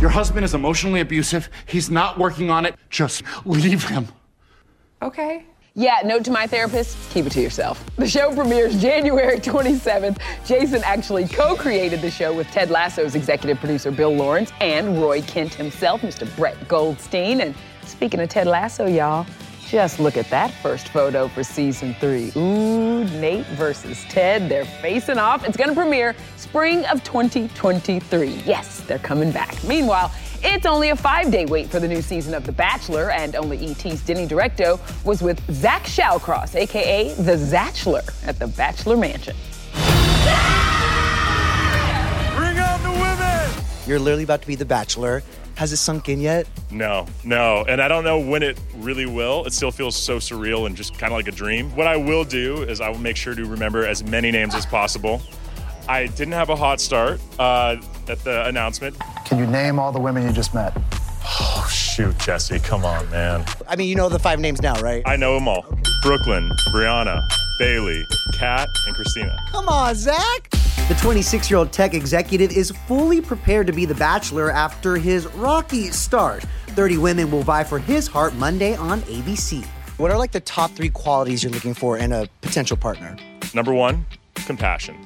Your 0.01 0.09
husband 0.09 0.47
is 0.47 0.55
emotionally 0.55 1.01
abusive. 1.01 1.51
He's 1.67 1.91
not 1.91 2.17
working 2.17 2.49
on 2.49 2.65
it. 2.65 2.75
Just 2.89 3.23
leave 3.45 3.85
him. 3.85 4.09
Okay. 5.03 5.45
Yeah, 5.75 6.01
note 6.05 6.25
to 6.25 6.31
my 6.31 6.47
therapist, 6.47 6.97
keep 7.11 7.27
it 7.27 7.33
to 7.33 7.41
yourself. 7.41 7.85
The 7.97 8.09
show 8.09 8.35
premieres 8.35 8.81
January 8.81 9.39
27th. 9.39 10.19
Jason 10.45 10.83
actually 10.85 11.29
co 11.29 11.55
created 11.55 12.01
the 12.01 12.11
show 12.11 12.35
with 12.35 12.49
Ted 12.49 12.71
Lasso's 12.71 13.15
executive 13.15 13.59
producer 13.59 13.91
Bill 13.91 14.15
Lawrence 14.15 14.51
and 14.61 15.01
Roy 15.01 15.23
Kent 15.23 15.55
himself, 15.55 16.01
Mr. 16.01 16.35
Brett 16.37 16.57
Goldstein. 16.67 17.41
And 17.41 17.55
speaking 17.85 18.19
of 18.21 18.29
Ted 18.29 18.47
Lasso, 18.49 18.87
y'all, 18.87 19.25
just 19.69 20.01
look 20.01 20.17
at 20.17 20.29
that 20.31 20.51
first 20.63 20.89
photo 20.89 21.29
for 21.29 21.45
season 21.45 21.95
three. 22.01 22.33
Ooh, 22.35 23.05
Nate 23.21 23.47
versus 23.49 24.03
Ted, 24.09 24.49
they're 24.49 24.65
facing 24.65 25.19
off. 25.19 25.47
It's 25.47 25.57
gonna 25.59 25.75
premiere 25.75 26.17
spring 26.37 26.87
of 26.87 27.05
2023. 27.05 28.29
Yes, 28.47 28.81
they're 28.81 28.99
coming 28.99 29.31
back. 29.31 29.63
Meanwhile, 29.65 30.11
it's 30.43 30.67
only 30.67 30.91
a 30.91 30.97
five 30.97 31.31
day 31.31 31.47
wait 31.47 31.69
for 31.69 31.81
the 31.81 31.89
new 31.89 32.03
season 32.03 32.35
of 32.35 32.45
The 32.45 32.53
Bachelor, 32.53 33.11
and 33.11 33.35
only 33.37 33.71
ET's 33.71 34.03
Denny 34.03 34.27
Directo 34.27 34.79
was 35.05 35.23
with 35.23 35.41
Zach 35.53 35.85
Shallcross, 35.85 36.55
aka 36.55 37.15
The 37.15 37.37
Zachelor, 37.37 38.03
at 38.27 38.39
the 38.39 38.47
Bachelor 38.49 38.97
Mansion. 38.97 39.37
Bring 42.37 42.59
out 42.59 42.81
the 42.83 42.91
women! 42.91 43.65
You're 43.87 43.99
literally 43.99 44.25
about 44.25 44.43
to 44.43 44.47
be 44.47 44.55
the 44.55 44.65
Bachelor. 44.65 45.23
Has 45.57 45.73
it 45.73 45.79
sunk 45.79 46.09
in 46.09 46.21
yet? 46.21 46.47
No, 46.71 47.07
no. 47.25 47.65
And 47.69 47.83
I 47.83 47.89
don't 47.89 48.05
know 48.05 48.21
when 48.21 48.45
it 48.45 48.61
really 48.77 49.07
will. 49.07 49.45
It 49.45 49.53
still 49.53 49.73
feels 49.73 49.97
so 49.97 50.19
surreal 50.19 50.67
and 50.67 50.77
just 50.77 50.97
kind 50.97 51.13
of 51.13 51.17
like 51.17 51.27
a 51.27 51.33
dream. 51.33 51.75
What 51.75 51.89
I 51.89 51.97
will 51.97 52.23
do 52.23 52.63
is 52.63 52.81
I 52.81 52.89
will 52.89 52.99
make 53.01 53.17
sure 53.17 53.35
to 53.35 53.45
remember 53.45 53.85
as 53.85 54.05
many 54.05 54.31
names 54.31 54.55
as 54.55 54.65
possible. 54.65 55.21
I 55.89 56.07
didn't 56.07 56.35
have 56.35 56.51
a 56.51 56.55
hot 56.55 56.81
start 56.81 57.21
uh, 57.41 57.77
at 58.11 58.23
the 58.25 58.47
announcement. 58.47 58.97
Can 59.25 59.39
you 59.39 59.47
name 59.47 59.79
all 59.79 59.93
the 59.93 60.01
women 60.01 60.23
you 60.25 60.33
just 60.33 60.55
met? 60.55 60.77
Oh, 61.41 61.69
shoot, 61.71 62.17
Jesse, 62.19 62.59
come 62.59 62.85
on, 62.85 63.09
man. 63.11 63.45
I 63.69 63.77
mean, 63.77 63.89
you 63.89 63.95
know 63.95 64.09
the 64.09 64.19
five 64.19 64.41
names 64.41 64.63
now, 64.63 64.81
right? 64.81 65.03
I 65.07 65.17
know 65.17 65.35
them 65.35 65.47
all 65.47 65.63
Brooklyn, 66.03 66.51
Brianna, 66.73 67.21
Bailey, 67.59 68.05
Kat, 68.39 68.69
and 68.87 68.95
Christina. 68.95 69.37
Come 69.51 69.69
on, 69.69 69.95
Zach. 69.95 70.49
The 70.89 70.97
26 71.03 71.51
year 71.51 71.59
old 71.59 71.71
tech 71.71 71.93
executive 71.93 72.51
is 72.51 72.71
fully 72.87 73.21
prepared 73.21 73.67
to 73.67 73.73
be 73.73 73.85
the 73.85 73.95
Bachelor 73.95 74.51
after 74.51 74.97
his 74.97 75.27
rocky 75.35 75.89
start. 75.89 76.45
30 76.69 76.97
women 76.97 77.31
will 77.31 77.43
vie 77.43 77.65
for 77.65 77.79
his 77.79 78.07
heart 78.07 78.35
Monday 78.37 78.75
on 78.77 79.01
ABC. 79.03 79.65
What 79.99 80.11
are 80.11 80.17
like 80.17 80.33
the 80.33 80.41
top 80.41 80.71
three 80.71 80.89
qualities 80.89 81.43
you're 81.43 81.53
looking 81.53 81.75
for 81.75 81.99
in 81.99 82.13
a 82.13 82.27
potential 82.41 82.77
partner? 82.77 83.17
Number 83.53 83.75
one, 83.75 84.07
compassion, 84.47 84.97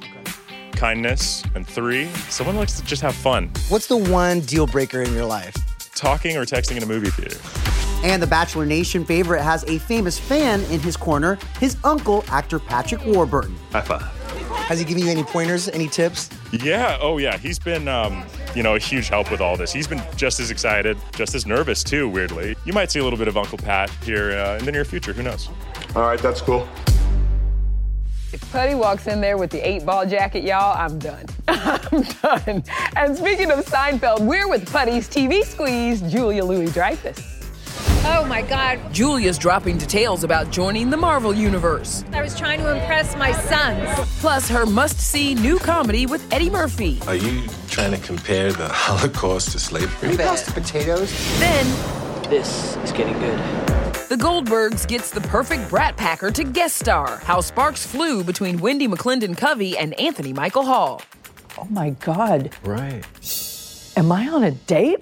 kindness, 0.75 1.43
and 1.55 1.65
three, 1.65 2.07
someone 2.29 2.55
likes 2.55 2.79
to 2.79 2.85
just 2.85 3.01
have 3.01 3.15
fun. 3.15 3.51
What's 3.69 3.87
the 3.87 3.97
one 3.97 4.41
deal 4.41 4.67
breaker 4.67 5.01
in 5.01 5.13
your 5.13 5.25
life? 5.25 5.55
Talking 5.95 6.37
or 6.37 6.45
texting 6.45 6.77
in 6.77 6.83
a 6.83 6.85
movie 6.85 7.09
theater. 7.09 7.37
And 8.03 8.21
the 8.21 8.27
Bachelor 8.27 8.65
Nation 8.65 9.05
favorite 9.05 9.41
has 9.41 9.63
a 9.63 9.79
famous 9.79 10.19
fan 10.19 10.61
in 10.65 10.79
his 10.81 10.97
corner, 10.97 11.39
his 11.59 11.77
uncle, 11.83 12.25
actor 12.27 12.59
Patrick 12.59 13.05
Warburton. 13.05 13.55
High 13.71 13.81
five. 13.81 14.01
Has 14.67 14.79
he 14.79 14.85
given 14.85 15.03
you 15.03 15.09
any 15.09 15.23
pointers, 15.23 15.69
any 15.69 15.87
tips? 15.87 16.29
Yeah. 16.51 16.97
Oh, 17.01 17.17
yeah. 17.17 17.37
He's 17.37 17.59
been, 17.59 17.87
um, 17.87 18.25
you 18.55 18.63
know, 18.63 18.75
a 18.75 18.79
huge 18.79 19.09
help 19.09 19.29
with 19.29 19.41
all 19.41 19.57
this. 19.57 19.73
He's 19.73 19.87
been 19.87 20.01
just 20.15 20.39
as 20.39 20.51
excited, 20.51 20.97
just 21.13 21.35
as 21.35 21.45
nervous 21.45 21.83
too. 21.83 22.07
Weirdly, 22.09 22.55
you 22.65 22.73
might 22.73 22.91
see 22.91 22.99
a 22.99 23.03
little 23.03 23.19
bit 23.19 23.27
of 23.27 23.37
Uncle 23.37 23.57
Pat 23.57 23.89
here 24.03 24.31
uh, 24.31 24.57
in 24.57 24.65
the 24.65 24.71
near 24.71 24.85
future. 24.85 25.13
Who 25.13 25.23
knows? 25.23 25.49
All 25.95 26.03
right, 26.03 26.19
that's 26.19 26.41
cool. 26.41 26.67
If 28.33 28.51
Puddy 28.51 28.73
walks 28.73 29.05
in 29.05 29.21
there 29.21 29.37
with 29.37 29.51
the 29.51 29.59
eight 29.59 29.85
ball 29.85 30.07
jacket, 30.07 30.43
y'all, 30.43 30.75
I'm 30.75 30.97
done. 30.97 31.25
I'm 31.47 32.01
done. 32.23 32.63
And 32.95 33.15
speaking 33.15 33.51
of 33.51 33.63
Seinfeld, 33.63 34.21
we're 34.21 34.49
with 34.49 34.71
Puddy's 34.71 35.07
TV 35.07 35.43
squeeze, 35.43 36.01
Julia 36.01 36.43
Louis 36.43 36.71
Dreyfus. 36.71 37.19
Oh 38.05 38.25
my 38.27 38.41
God. 38.41 38.79
Julia's 38.91 39.37
dropping 39.37 39.77
details 39.77 40.23
about 40.23 40.49
joining 40.49 40.89
the 40.89 40.97
Marvel 40.97 41.31
Universe. 41.31 42.03
I 42.11 42.23
was 42.23 42.35
trying 42.35 42.59
to 42.61 42.71
impress 42.71 43.15
my 43.15 43.31
sons. 43.33 43.87
Plus, 44.19 44.49
her 44.49 44.65
must 44.65 44.99
see 44.99 45.35
new 45.35 45.59
comedy 45.59 46.07
with 46.07 46.25
Eddie 46.33 46.49
Murphy. 46.49 46.99
Are 47.07 47.15
you 47.15 47.47
trying 47.69 47.91
to 47.91 47.99
compare 47.99 48.51
the 48.51 48.67
Holocaust 48.71 49.51
to 49.51 49.59
slavery? 49.59 50.17
Mashed 50.17 50.53
potatoes. 50.55 51.11
Then, 51.39 51.65
this 52.31 52.77
is 52.77 52.91
getting 52.91 53.17
good. 53.19 53.72
The 54.13 54.23
Goldbergs 54.23 54.85
gets 54.85 55.09
the 55.09 55.21
perfect 55.21 55.71
brat 55.71 55.97
packer 55.97 56.29
to 56.29 56.43
guest 56.43 56.77
star. 56.77 57.17
How 57.23 57.41
sparks 57.41 57.83
flew 57.83 58.23
between 58.23 58.59
Wendi 58.59 58.87
McLendon 58.87 59.35
Covey 59.35 59.75
and 59.75 59.99
Anthony 59.99 60.31
Michael 60.31 60.65
Hall. 60.65 61.01
Oh 61.57 61.65
my 61.71 61.89
God. 61.89 62.51
Right. 62.63 63.03
Am 63.97 64.11
I 64.11 64.27
on 64.27 64.43
a 64.43 64.51
date? 64.51 64.99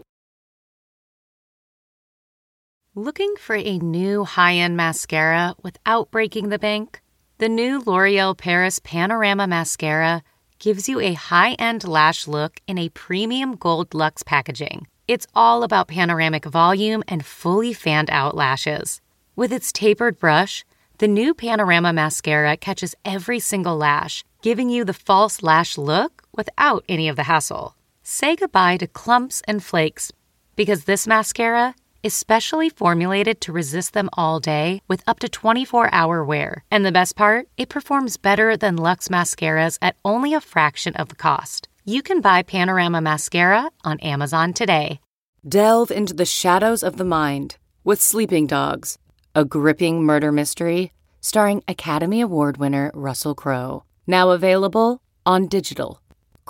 Looking 2.96 3.36
for 3.38 3.58
a 3.58 3.80
new 3.80 4.24
high 4.24 4.54
end 4.54 4.78
mascara 4.78 5.56
without 5.62 6.10
breaking 6.10 6.48
the 6.48 6.58
bank? 6.58 7.02
The 7.38 7.50
new 7.50 7.80
L'Oreal 7.80 8.38
Paris 8.38 8.80
Panorama 8.80 9.46
Mascara 9.46 10.24
gives 10.58 10.88
you 10.88 11.02
a 11.02 11.12
high 11.12 11.56
end 11.56 11.86
lash 11.86 12.30
look 12.30 12.62
in 12.66 12.78
a 12.78 12.88
premium 12.88 13.58
gold 13.58 13.94
luxe 13.94 14.24
packaging. 14.24 14.88
It's 15.08 15.28
all 15.36 15.64
about 15.64 15.88
panoramic 15.88 16.46
volume 16.46 17.04
and 17.08 17.26
fully 17.26 17.74
fanned 17.74 18.10
out 18.10 18.36
lashes. 18.36 19.02
With 19.36 19.52
its 19.52 19.72
tapered 19.72 20.20
brush, 20.20 20.64
the 21.00 21.08
new 21.08 21.34
Panorama 21.34 21.92
Mascara 21.92 22.56
catches 22.56 22.96
every 23.04 23.40
single 23.40 23.76
lash, 23.76 24.24
giving 24.42 24.70
you 24.70 24.86
the 24.86 24.94
false 24.94 25.42
lash 25.42 25.78
look 25.78 26.24
without 26.32 26.86
any 26.88 27.10
of 27.10 27.16
the 27.16 27.24
hassle. 27.24 27.76
Say 28.04 28.36
goodbye 28.36 28.78
to 28.78 28.88
clumps 28.88 29.42
and 29.48 29.64
flakes 29.64 30.12
because 30.56 30.84
this 30.84 31.08
mascara 31.08 31.74
is 32.04 32.14
specially 32.14 32.70
formulated 32.70 33.42
to 33.42 33.52
resist 33.52 33.94
them 33.94 34.10
all 34.14 34.40
day 34.40 34.82
with 34.88 35.04
up 35.08 35.20
to 35.20 35.30
24 35.30 35.94
hour 35.94 36.24
wear. 36.24 36.64
And 36.72 36.86
the 36.86 36.92
best 36.92 37.16
part, 37.16 37.48
it 37.58 37.70
performs 37.70 38.18
better 38.18 38.58
than 38.58 38.76
Luxe 38.76 39.08
mascaras 39.08 39.78
at 39.82 39.96
only 40.04 40.34
a 40.34 40.42
fraction 40.42 40.96
of 40.96 41.10
the 41.10 41.16
cost. 41.16 41.68
You 41.86 42.02
can 42.02 42.22
buy 42.22 42.44
Panorama 42.44 43.02
Mascara 43.02 43.70
on 43.84 44.00
Amazon 44.00 44.54
today. 44.54 45.00
Delve 45.48 45.92
into 45.92 46.14
the 46.14 46.26
shadows 46.26 46.84
of 46.84 46.98
the 46.98 47.06
mind 47.06 47.58
with 47.84 48.02
Sleeping 48.02 48.48
Dogs, 48.48 48.98
a 49.34 49.46
gripping 49.46 50.04
murder 50.04 50.32
mystery 50.32 50.92
starring 51.22 51.64
Academy 51.68 52.20
Award 52.20 52.58
winner 52.58 52.92
Russell 52.94 53.36
Crowe. 53.36 53.84
Now 54.08 54.32
available 54.32 55.02
on 55.26 55.48
digital. 55.48 56.01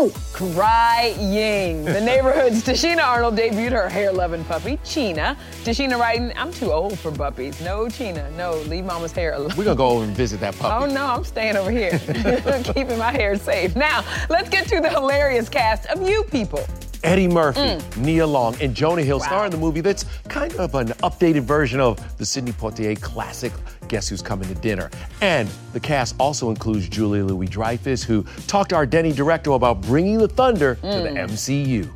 Ow! 0.00 0.10
Crying. 0.32 1.84
The 1.84 2.00
neighborhood's 2.00 2.62
Tichina 2.64 3.04
Arnold 3.04 3.36
debuted 3.36 3.72
her 3.72 3.88
hair 3.88 4.10
loving 4.10 4.42
puppy, 4.44 4.78
Chena. 4.78 5.36
Tichina 5.62 5.98
writing, 5.98 6.32
I'm 6.36 6.50
too 6.52 6.72
old 6.72 6.98
for 6.98 7.12
puppies. 7.12 7.60
No, 7.60 7.84
Chena. 7.84 8.32
No, 8.34 8.54
leave 8.68 8.86
mama's 8.86 9.12
hair 9.12 9.34
alone. 9.34 9.50
We're 9.58 9.64
gonna 9.64 9.76
go 9.76 9.88
over 9.88 10.04
and 10.04 10.16
visit 10.16 10.40
that 10.40 10.56
puppy. 10.58 10.84
Oh 10.84 10.90
no, 10.90 11.04
I'm 11.04 11.24
staying 11.24 11.56
over 11.56 11.70
here. 11.70 11.98
Keeping 12.64 12.96
my 12.96 13.12
hair 13.12 13.36
safe. 13.36 13.76
Now, 13.76 14.02
let's 14.30 14.48
get 14.48 14.66
to 14.68 14.80
the 14.80 14.88
hilarious 14.88 15.50
cast 15.50 15.84
of 15.86 16.08
you 16.08 16.22
people. 16.24 16.64
Eddie 17.02 17.28
Murphy, 17.28 17.60
Mm. 17.60 17.96
Nia 17.98 18.26
Long, 18.26 18.54
and 18.60 18.74
Jonah 18.74 19.02
Hill 19.02 19.20
star 19.20 19.44
in 19.46 19.50
the 19.50 19.56
movie 19.56 19.80
that's 19.80 20.04
kind 20.28 20.52
of 20.56 20.74
an 20.74 20.88
updated 21.02 21.42
version 21.42 21.80
of 21.80 21.98
the 22.18 22.26
Sidney 22.26 22.52
Poitier 22.52 23.00
classic 23.00 23.52
Guess 23.88 24.08
Who's 24.08 24.22
Coming 24.22 24.48
to 24.48 24.54
Dinner. 24.54 24.90
And 25.20 25.48
the 25.72 25.80
cast 25.80 26.14
also 26.18 26.50
includes 26.50 26.88
Julia 26.88 27.24
Louis 27.24 27.46
Dreyfus, 27.46 28.02
who 28.02 28.24
talked 28.46 28.70
to 28.70 28.76
our 28.76 28.86
Denny 28.86 29.12
Directo 29.12 29.54
about 29.54 29.80
bringing 29.80 30.18
the 30.18 30.28
thunder 30.28 30.74
to 30.76 30.80
the 30.86 31.10
MCU. 31.10 31.88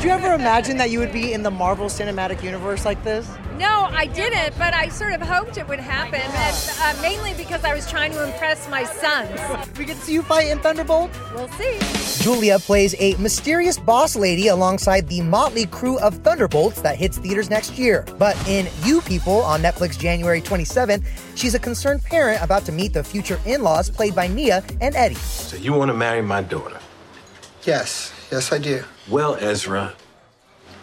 Did 0.00 0.06
you 0.06 0.12
ever 0.14 0.32
imagine 0.32 0.78
that 0.78 0.88
you 0.88 0.98
would 0.98 1.12
be 1.12 1.34
in 1.34 1.42
the 1.42 1.50
Marvel 1.50 1.88
Cinematic 1.88 2.42
Universe 2.42 2.86
like 2.86 3.04
this? 3.04 3.28
No, 3.58 3.86
I 3.90 4.06
didn't, 4.06 4.56
but 4.56 4.72
I 4.72 4.88
sort 4.88 5.12
of 5.12 5.20
hoped 5.20 5.58
it 5.58 5.68
would 5.68 5.78
happen, 5.78 6.22
and, 6.22 6.72
uh, 6.80 7.02
mainly 7.02 7.34
because 7.34 7.64
I 7.64 7.74
was 7.74 7.86
trying 7.86 8.12
to 8.12 8.24
impress 8.24 8.66
my 8.70 8.84
sons. 8.84 9.38
We 9.76 9.84
get 9.84 9.98
to 9.98 10.02
see 10.02 10.14
you 10.14 10.22
fight 10.22 10.46
in 10.46 10.58
Thunderbolt? 10.60 11.10
We'll 11.34 11.48
see. 11.48 11.78
Julia 12.24 12.58
plays 12.58 12.94
a 12.98 13.14
mysterious 13.16 13.78
boss 13.78 14.16
lady 14.16 14.48
alongside 14.48 15.06
the 15.06 15.20
motley 15.20 15.66
crew 15.66 15.98
of 15.98 16.14
Thunderbolts 16.24 16.80
that 16.80 16.96
hits 16.96 17.18
theaters 17.18 17.50
next 17.50 17.76
year. 17.76 18.06
But 18.16 18.38
in 18.48 18.68
You 18.84 19.02
People 19.02 19.42
on 19.42 19.60
Netflix 19.60 19.98
January 19.98 20.40
27th, 20.40 21.04
she's 21.36 21.54
a 21.54 21.58
concerned 21.58 22.02
parent 22.04 22.42
about 22.42 22.64
to 22.64 22.72
meet 22.72 22.94
the 22.94 23.04
future 23.04 23.38
in 23.44 23.62
laws 23.62 23.90
played 23.90 24.14
by 24.14 24.28
Nia 24.28 24.64
and 24.80 24.96
Eddie. 24.96 25.16
So 25.16 25.58
you 25.58 25.74
want 25.74 25.90
to 25.90 25.94
marry 25.94 26.22
my 26.22 26.40
daughter? 26.40 26.80
Yes, 27.64 28.14
yes, 28.30 28.52
I 28.52 28.58
do. 28.58 28.84
Well, 29.08 29.36
Ezra, 29.36 29.92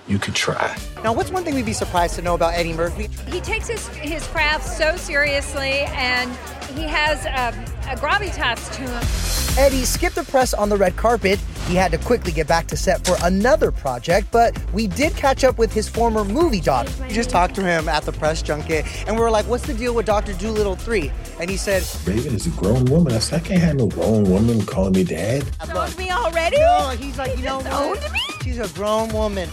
you 0.08 0.20
could 0.20 0.36
try. 0.36 0.78
Now, 1.04 1.14
what's 1.14 1.32
one 1.32 1.44
thing 1.44 1.56
we'd 1.56 1.66
be 1.66 1.74
surprised 1.74 2.16
to 2.16 2.22
know 2.22 2.36
about 2.36 2.54
Eddie 2.54 2.74
Murphy? 2.74 3.10
He 3.32 3.42
takes 3.42 3.68
his, 3.68 3.88
his 3.90 4.26
craft 4.28 4.66
so 4.66 4.96
seriously, 4.96 5.82
and 5.88 6.32
he 6.76 6.84
has 6.84 7.26
um, 7.26 7.60
a 7.92 7.96
gravitas 7.96 8.74
to 8.76 8.82
him. 8.82 9.64
Eddie 9.64 9.86
skipped 9.86 10.16
the 10.16 10.24
press 10.24 10.54
on 10.54 10.70
the 10.70 10.78
red 10.78 10.96
carpet. 10.96 11.40
He 11.68 11.76
had 11.76 11.92
to 11.92 11.98
quickly 11.98 12.32
get 12.32 12.48
back 12.48 12.68
to 12.68 12.78
set 12.78 13.06
for 13.06 13.18
another 13.24 13.74
project, 13.74 14.30
but 14.32 14.58
we 14.72 14.88
did 14.88 15.14
catch 15.18 15.44
up 15.44 15.58
with 15.58 15.74
his 15.74 15.90
former 15.90 16.24
movie 16.24 16.62
daughter. 16.62 16.90
We 17.02 17.14
just 17.14 17.30
talked 17.30 17.56
to 17.56 17.62
him 17.62 17.90
at 17.90 18.04
the 18.04 18.14
press 18.14 18.42
junket, 18.42 18.86
and 19.06 19.18
we 19.18 19.22
were 19.22 19.30
like, 19.30 19.46
What's 19.48 19.68
the 19.68 19.74
deal 19.74 19.94
with 19.94 20.06
Dr. 20.06 20.32
Dolittle 20.34 20.78
3? 20.78 21.12
And 21.42 21.50
he 21.50 21.58
said, 21.58 21.84
Raven 22.08 22.34
is 22.36 22.48
a 22.48 22.52
grown 22.52 22.86
woman. 22.86 23.12
I 23.12 23.20
said, 23.20 23.42
I 23.42 23.46
can't 23.46 23.62
have 23.62 23.76
no 23.76 23.88
grown 23.88 24.24
woman 24.24 24.66
calling 24.66 24.94
me 24.94 25.04
dad. 25.04 25.44
Owned 25.76 25.98
me 25.98 26.10
already? 26.10 26.58
No, 26.58 26.96
he's 26.98 27.18
like, 27.18 27.38
You 27.38 27.44
know 27.44 27.58
what? 27.58 27.74
Owned 27.74 28.14
me? 28.14 28.20
She's 28.44 28.60
a 28.60 28.70
grown 28.74 29.10
woman. 29.10 29.50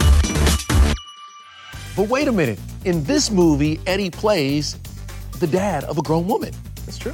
But 1.97 2.07
wait 2.07 2.29
a 2.29 2.31
minute. 2.31 2.59
In 2.85 3.03
this 3.03 3.29
movie, 3.29 3.79
Eddie 3.87 4.09
plays 4.09 4.77
the 5.39 5.47
dad 5.47 5.83
of 5.83 5.97
a 5.97 6.01
grown 6.01 6.27
woman. 6.27 6.53
That's 6.85 6.97
true. 6.97 7.13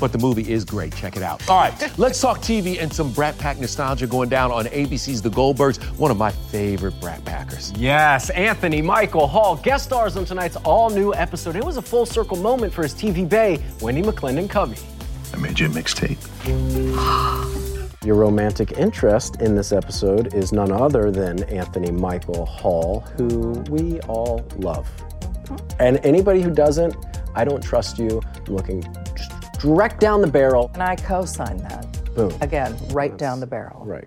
But 0.00 0.12
the 0.12 0.18
movie 0.18 0.50
is 0.52 0.64
great. 0.64 0.94
Check 0.94 1.16
it 1.16 1.22
out. 1.22 1.48
All 1.48 1.60
right, 1.60 1.98
let's 1.98 2.20
talk 2.20 2.38
TV 2.38 2.80
and 2.80 2.92
some 2.92 3.12
Brat 3.12 3.38
Pack 3.38 3.58
nostalgia 3.58 4.06
going 4.06 4.28
down 4.28 4.50
on 4.50 4.66
ABC's 4.66 5.22
The 5.22 5.30
Goldbergs, 5.30 5.82
one 5.98 6.10
of 6.10 6.16
my 6.16 6.30
favorite 6.30 6.98
Brat 7.00 7.24
Packers. 7.24 7.72
Yes, 7.76 8.30
Anthony 8.30 8.82
Michael 8.82 9.26
Hall 9.26 9.56
guest 9.56 9.84
stars 9.84 10.16
on 10.16 10.24
tonight's 10.24 10.56
all 10.56 10.90
new 10.90 11.14
episode. 11.14 11.56
It 11.56 11.64
was 11.64 11.76
a 11.76 11.82
full 11.82 12.06
circle 12.06 12.36
moment 12.36 12.72
for 12.72 12.82
his 12.82 12.94
TV 12.94 13.28
Bay, 13.28 13.58
Wendi 13.78 14.04
McLendon 14.04 14.48
Covey. 14.50 14.78
I 15.32 15.36
made 15.36 15.58
you 15.58 15.66
a 15.66 15.70
mixtape. 15.70 16.18
Your 18.04 18.16
romantic 18.16 18.72
interest 18.72 19.40
in 19.40 19.54
this 19.56 19.72
episode 19.72 20.34
is 20.34 20.52
none 20.52 20.70
other 20.70 21.10
than 21.10 21.42
Anthony 21.44 21.90
Michael 21.90 22.44
Hall, 22.44 23.00
who 23.16 23.52
we 23.70 23.98
all 24.02 24.46
love. 24.58 24.86
And 25.78 25.98
anybody 26.04 26.42
who 26.42 26.50
doesn't, 26.50 26.94
I 27.34 27.44
don't 27.44 27.62
trust 27.62 27.98
you. 27.98 28.20
I'm 28.46 28.54
looking 28.54 28.82
just 29.16 29.33
direct 29.64 29.98
down 29.98 30.20
the 30.20 30.26
barrel. 30.26 30.70
And 30.74 30.82
I 30.82 30.94
co 30.94 31.24
sign 31.24 31.56
that. 31.58 32.14
Boom. 32.14 32.32
Again, 32.42 32.76
right 32.90 33.16
down 33.16 33.40
the 33.40 33.46
barrel. 33.46 33.82
Right. 33.84 34.06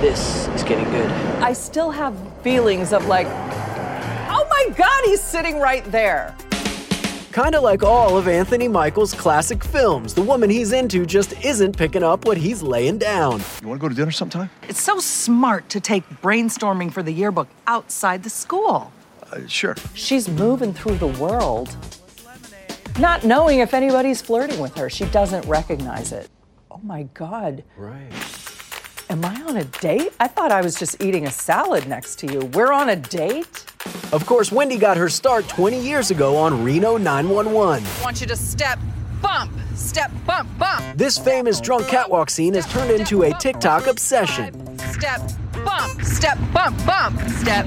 This 0.00 0.48
is 0.48 0.62
getting 0.62 0.84
good. 0.90 1.10
I 1.42 1.52
still 1.52 1.90
have 1.90 2.16
feelings 2.42 2.94
of 2.94 3.04
like, 3.06 3.26
oh 3.26 4.46
my 4.48 4.74
God, 4.76 5.04
he's 5.04 5.20
sitting 5.20 5.60
right 5.60 5.84
there. 5.92 6.34
Kind 7.32 7.54
of 7.54 7.62
like 7.62 7.82
all 7.82 8.16
of 8.16 8.26
Anthony 8.26 8.68
Michael's 8.68 9.12
classic 9.12 9.62
films, 9.62 10.14
the 10.14 10.22
woman 10.22 10.48
he's 10.48 10.72
into 10.72 11.04
just 11.04 11.32
isn't 11.44 11.76
picking 11.76 12.02
up 12.02 12.24
what 12.24 12.38
he's 12.38 12.62
laying 12.62 12.96
down. 12.96 13.42
You 13.60 13.68
want 13.68 13.80
to 13.80 13.82
go 13.82 13.88
to 13.88 13.94
dinner 13.94 14.10
sometime? 14.10 14.48
It's 14.68 14.80
so 14.80 15.00
smart 15.00 15.68
to 15.70 15.80
take 15.80 16.08
brainstorming 16.22 16.92
for 16.92 17.02
the 17.02 17.12
yearbook 17.12 17.48
outside 17.66 18.22
the 18.22 18.30
school. 18.30 18.90
Uh, 19.34 19.46
sure. 19.48 19.74
She's 19.94 20.28
moving 20.28 20.72
through 20.72 20.96
the 20.98 21.08
world 21.08 21.76
not 22.98 23.24
knowing 23.24 23.58
if 23.58 23.74
anybody's 23.74 24.22
flirting 24.22 24.60
with 24.60 24.76
her. 24.76 24.88
She 24.88 25.04
doesn't 25.06 25.46
recognize 25.48 26.12
it. 26.12 26.28
Oh 26.70 26.80
my 26.82 27.04
God. 27.14 27.64
Right. 27.76 28.10
Am 29.10 29.24
I 29.24 29.34
on 29.42 29.56
a 29.56 29.64
date? 29.64 30.12
I 30.20 30.28
thought 30.28 30.52
I 30.52 30.60
was 30.60 30.76
just 30.76 31.02
eating 31.02 31.26
a 31.26 31.30
salad 31.30 31.86
next 31.86 32.18
to 32.20 32.32
you. 32.32 32.46
We're 32.54 32.72
on 32.72 32.88
a 32.88 32.96
date? 32.96 33.66
Of 34.12 34.24
course, 34.26 34.50
Wendi 34.50 34.78
got 34.78 34.96
her 34.96 35.08
start 35.08 35.48
20 35.48 35.78
years 35.80 36.10
ago 36.10 36.36
on 36.36 36.64
Reno 36.64 36.96
911. 36.96 37.84
I 37.84 38.02
want 38.02 38.20
you 38.20 38.26
to 38.28 38.36
step, 38.36 38.78
bump, 39.20 39.52
step, 39.74 40.10
bump, 40.26 40.56
bump. 40.58 40.96
This 40.96 41.18
famous 41.18 41.60
drunk 41.60 41.86
catwalk 41.88 42.30
scene 42.30 42.54
has 42.54 42.66
turned 42.72 42.90
into 42.90 43.22
a 43.22 43.34
TikTok 43.34 43.86
obsession. 43.88 44.78
Step, 44.78 45.20
bump, 45.64 46.02
step, 46.02 46.38
bump, 46.52 46.76
bump, 46.86 47.20
step, 47.30 47.66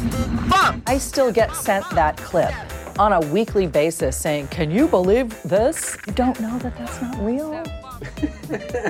bump. 0.49 0.83
I 0.87 0.97
still 0.97 1.31
get 1.31 1.55
sent 1.55 1.89
that 1.91 2.17
clip 2.17 2.53
on 2.99 3.13
a 3.13 3.19
weekly 3.31 3.67
basis 3.67 4.15
saying, 4.17 4.47
Can 4.47 4.71
you 4.71 4.87
believe 4.87 5.41
this? 5.43 5.97
You 6.07 6.13
don't 6.13 6.39
know 6.39 6.57
that 6.59 6.77
that's 6.77 7.01
not 7.01 7.19
real? 7.19 7.63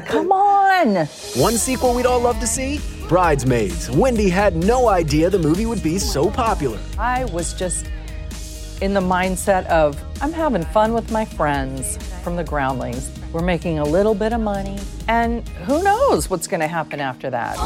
Come 0.05 0.31
on. 0.31 1.05
One 1.35 1.57
sequel 1.57 1.93
we'd 1.93 2.05
all 2.05 2.19
love 2.19 2.39
to 2.39 2.47
see? 2.47 2.79
Bridesmaids. 3.07 3.89
Wendi 3.89 4.29
had 4.29 4.55
no 4.55 4.89
idea 4.89 5.29
the 5.29 5.39
movie 5.39 5.65
would 5.65 5.81
be 5.81 5.97
so 5.97 6.29
popular. 6.29 6.77
I 6.97 7.25
was 7.25 7.53
just 7.53 7.89
in 8.81 8.93
the 8.93 9.01
mindset 9.01 9.65
of, 9.67 10.01
I'm 10.21 10.31
having 10.31 10.63
fun 10.65 10.93
with 10.93 11.11
my 11.11 11.25
friends 11.25 11.97
from 12.23 12.35
the 12.35 12.43
groundlings. 12.43 13.11
We're 13.33 13.41
making 13.41 13.79
a 13.79 13.83
little 13.83 14.13
bit 14.13 14.33
of 14.33 14.41
money, 14.41 14.79
and 15.07 15.47
who 15.49 15.83
knows 15.83 16.29
what's 16.29 16.47
going 16.47 16.61
to 16.61 16.67
happen 16.67 16.99
after 16.99 17.29
that. 17.29 17.57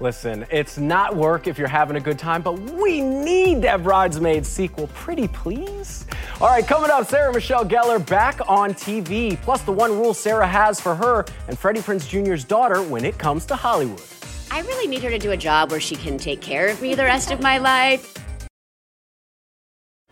Listen, 0.00 0.46
it's 0.50 0.78
not 0.78 1.14
work 1.14 1.46
if 1.46 1.58
you're 1.58 1.68
having 1.68 1.96
a 1.96 2.00
good 2.00 2.18
time, 2.18 2.40
but 2.40 2.58
we 2.58 3.00
need 3.00 3.62
that 3.62 3.82
Bridesmaids 3.82 4.48
sequel, 4.48 4.86
pretty 4.88 5.28
please. 5.28 6.06
All 6.40 6.48
right, 6.48 6.66
coming 6.66 6.90
up, 6.90 7.06
Sarah 7.06 7.34
Michelle 7.34 7.66
Gellar 7.66 8.04
back 8.06 8.40
on 8.48 8.72
TV, 8.72 9.36
plus 9.42 9.60
the 9.62 9.72
one 9.72 9.90
rule 9.90 10.14
Sarah 10.14 10.46
has 10.46 10.80
for 10.80 10.94
her 10.94 11.26
and 11.48 11.58
Freddie 11.58 11.80
Prinze 11.80 12.08
Jr.'s 12.08 12.44
daughter 12.44 12.82
when 12.82 13.04
it 13.04 13.18
comes 13.18 13.44
to 13.46 13.56
Hollywood. 13.56 14.02
I 14.50 14.62
really 14.62 14.86
need 14.86 15.02
her 15.02 15.10
to 15.10 15.18
do 15.18 15.32
a 15.32 15.36
job 15.36 15.70
where 15.70 15.80
she 15.80 15.96
can 15.96 16.16
take 16.16 16.40
care 16.40 16.68
of 16.68 16.80
me 16.80 16.94
the 16.94 17.04
rest 17.04 17.30
of 17.30 17.42
my 17.42 17.58
life. 17.58 18.19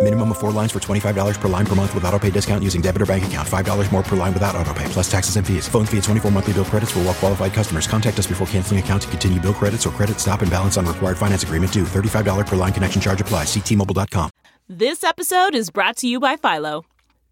Minimum 0.00 0.30
of 0.30 0.38
four 0.38 0.52
lines 0.52 0.70
for 0.70 0.78
$25 0.78 1.40
per 1.40 1.48
line 1.48 1.66
per 1.66 1.74
month 1.74 1.92
with 1.92 2.04
auto 2.04 2.20
pay 2.20 2.30
discount 2.30 2.62
using 2.62 2.80
debit 2.80 3.02
or 3.02 3.06
bank 3.06 3.26
account. 3.26 3.46
$5 3.48 3.92
more 3.92 4.02
per 4.02 4.14
line 4.14 4.32
without 4.32 4.54
auto 4.54 4.72
pay, 4.72 4.84
plus 4.86 5.10
taxes 5.10 5.34
and 5.34 5.44
fees. 5.44 5.66
Phone 5.68 5.84
fee 5.84 5.96
at 5.96 6.04
24 6.04 6.30
monthly 6.30 6.52
bill 6.52 6.64
credits 6.64 6.92
for 6.92 7.00
all 7.00 7.06
well 7.06 7.14
qualified 7.14 7.52
customers. 7.52 7.88
Contact 7.88 8.16
us 8.16 8.26
before 8.28 8.46
canceling 8.46 8.78
account 8.78 9.02
to 9.02 9.08
continue 9.08 9.40
bill 9.40 9.52
credits 9.52 9.86
or 9.86 9.90
credit 9.90 10.20
stop 10.20 10.42
and 10.42 10.50
balance 10.52 10.76
on 10.76 10.86
required 10.86 11.18
finance 11.18 11.42
agreement 11.42 11.72
due. 11.72 11.82
$35 11.82 12.46
per 12.46 12.54
line 12.54 12.72
connection 12.72 13.00
charge 13.02 13.20
apply. 13.20 13.42
Ctmobile.com. 13.42 14.30
This 14.68 15.02
episode 15.02 15.56
is 15.56 15.68
brought 15.70 15.96
to 15.96 16.06
you 16.06 16.20
by 16.20 16.36
Philo. 16.36 16.84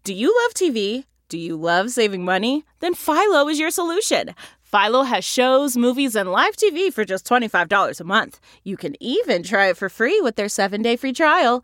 Do 0.03 0.13
you 0.13 0.27
love 0.43 0.53
TV? 0.53 1.05
Do 1.29 1.37
you 1.37 1.55
love 1.55 1.91
saving 1.91 2.25
money? 2.25 2.65
Then 2.79 2.93
Philo 2.95 3.47
is 3.47 3.59
your 3.59 3.71
solution. 3.71 4.33
Philo 4.67 5.03
has 5.03 5.23
shows, 5.23 5.77
movies, 5.77 6.13
and 6.13 6.29
live 6.29 6.57
TV 6.57 6.91
for 6.91 7.05
just 7.05 7.25
$25 7.25 8.01
a 8.01 8.03
month. 8.03 8.41
You 8.65 8.75
can 8.75 9.01
even 9.01 9.41
try 9.41 9.67
it 9.67 9.77
for 9.77 9.87
free 9.87 10.19
with 10.19 10.35
their 10.35 10.49
seven 10.49 10.81
day 10.81 10.97
free 10.97 11.13
trial. 11.13 11.63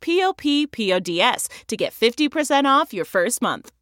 p-o-p-p-o-d-s 0.00 1.48
to 1.68 1.76
get 1.76 1.92
50% 1.92 2.64
off 2.64 2.92
your 2.92 3.04
first 3.04 3.42
month. 3.42 3.72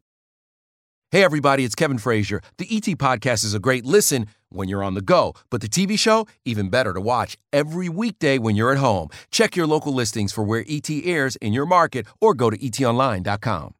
Hey 1.09 1.23
everybody, 1.23 1.63
it's 1.63 1.73
Kevin 1.73 1.99
Frazier. 1.99 2.41
The 2.57 2.67
ET 2.69 2.83
Podcast 2.97 3.45
is 3.45 3.53
a 3.53 3.61
great 3.61 3.85
listen 3.85 4.27
when 4.49 4.67
you're 4.67 4.83
on 4.83 4.93
the 4.93 5.01
go, 5.01 5.33
but 5.49 5.61
the 5.61 5.69
TV 5.69 5.97
show, 5.97 6.27
even 6.43 6.69
better 6.69 6.93
to 6.93 6.99
watch 6.99 7.37
every 7.53 7.87
weekday 7.87 8.37
when 8.37 8.57
you're 8.57 8.73
at 8.73 8.77
home. 8.77 9.07
Check 9.31 9.55
your 9.55 9.67
local 9.67 9.93
listings 9.93 10.33
for 10.33 10.43
where 10.43 10.65
ET 10.67 10.89
airs 10.89 11.37
in 11.37 11.53
your 11.53 11.65
market 11.65 12.07
or 12.19 12.33
go 12.33 12.49
to 12.49 12.57
etonline.com. 12.57 13.73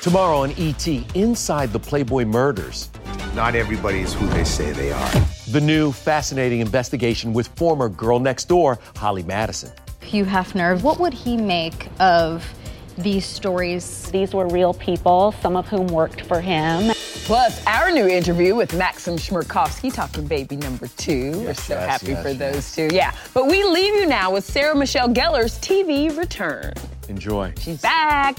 Tomorrow 0.00 0.38
on 0.38 0.52
ET, 0.56 0.88
inside 1.14 1.72
the 1.74 1.80
Playboy 1.80 2.24
murders. 2.24 2.88
Not 3.34 3.54
everybody 3.54 4.00
is 4.00 4.14
who 4.14 4.26
they 4.28 4.44
say 4.44 4.72
they 4.72 4.90
are. 4.90 5.29
The 5.50 5.60
new 5.60 5.90
fascinating 5.90 6.60
investigation 6.60 7.32
with 7.32 7.48
former 7.48 7.88
girl 7.88 8.20
next 8.20 8.44
door, 8.44 8.78
Holly 8.94 9.24
Madison. 9.24 9.72
Hugh 10.00 10.24
Hefner, 10.24 10.80
what 10.80 11.00
would 11.00 11.12
he 11.12 11.36
make 11.36 11.88
of 11.98 12.48
these 12.96 13.26
stories? 13.26 14.08
These 14.12 14.32
were 14.32 14.46
real 14.46 14.72
people, 14.72 15.34
some 15.42 15.56
of 15.56 15.66
whom 15.66 15.88
worked 15.88 16.20
for 16.20 16.40
him. 16.40 16.92
Plus, 17.24 17.66
our 17.66 17.90
new 17.90 18.06
interview 18.06 18.54
with 18.54 18.76
Maxim 18.76 19.16
Chmerkovskiy 19.16 19.92
talking 19.92 20.24
baby 20.24 20.54
number 20.54 20.86
two. 20.86 21.32
We're 21.40 21.54
so 21.54 21.74
yes, 21.74 22.00
happy 22.00 22.12
yes, 22.12 22.22
for 22.22 22.28
yes. 22.28 22.38
those 22.38 22.72
two. 22.76 22.94
Yeah. 22.94 23.12
But 23.34 23.48
we 23.48 23.64
leave 23.64 23.96
you 23.96 24.06
now 24.06 24.32
with 24.32 24.44
Sarah 24.44 24.76
Michelle 24.76 25.08
Gellar's 25.08 25.58
TV 25.58 26.16
return. 26.16 26.74
Enjoy. 27.08 27.52
She's 27.58 27.82
back. 27.82 28.36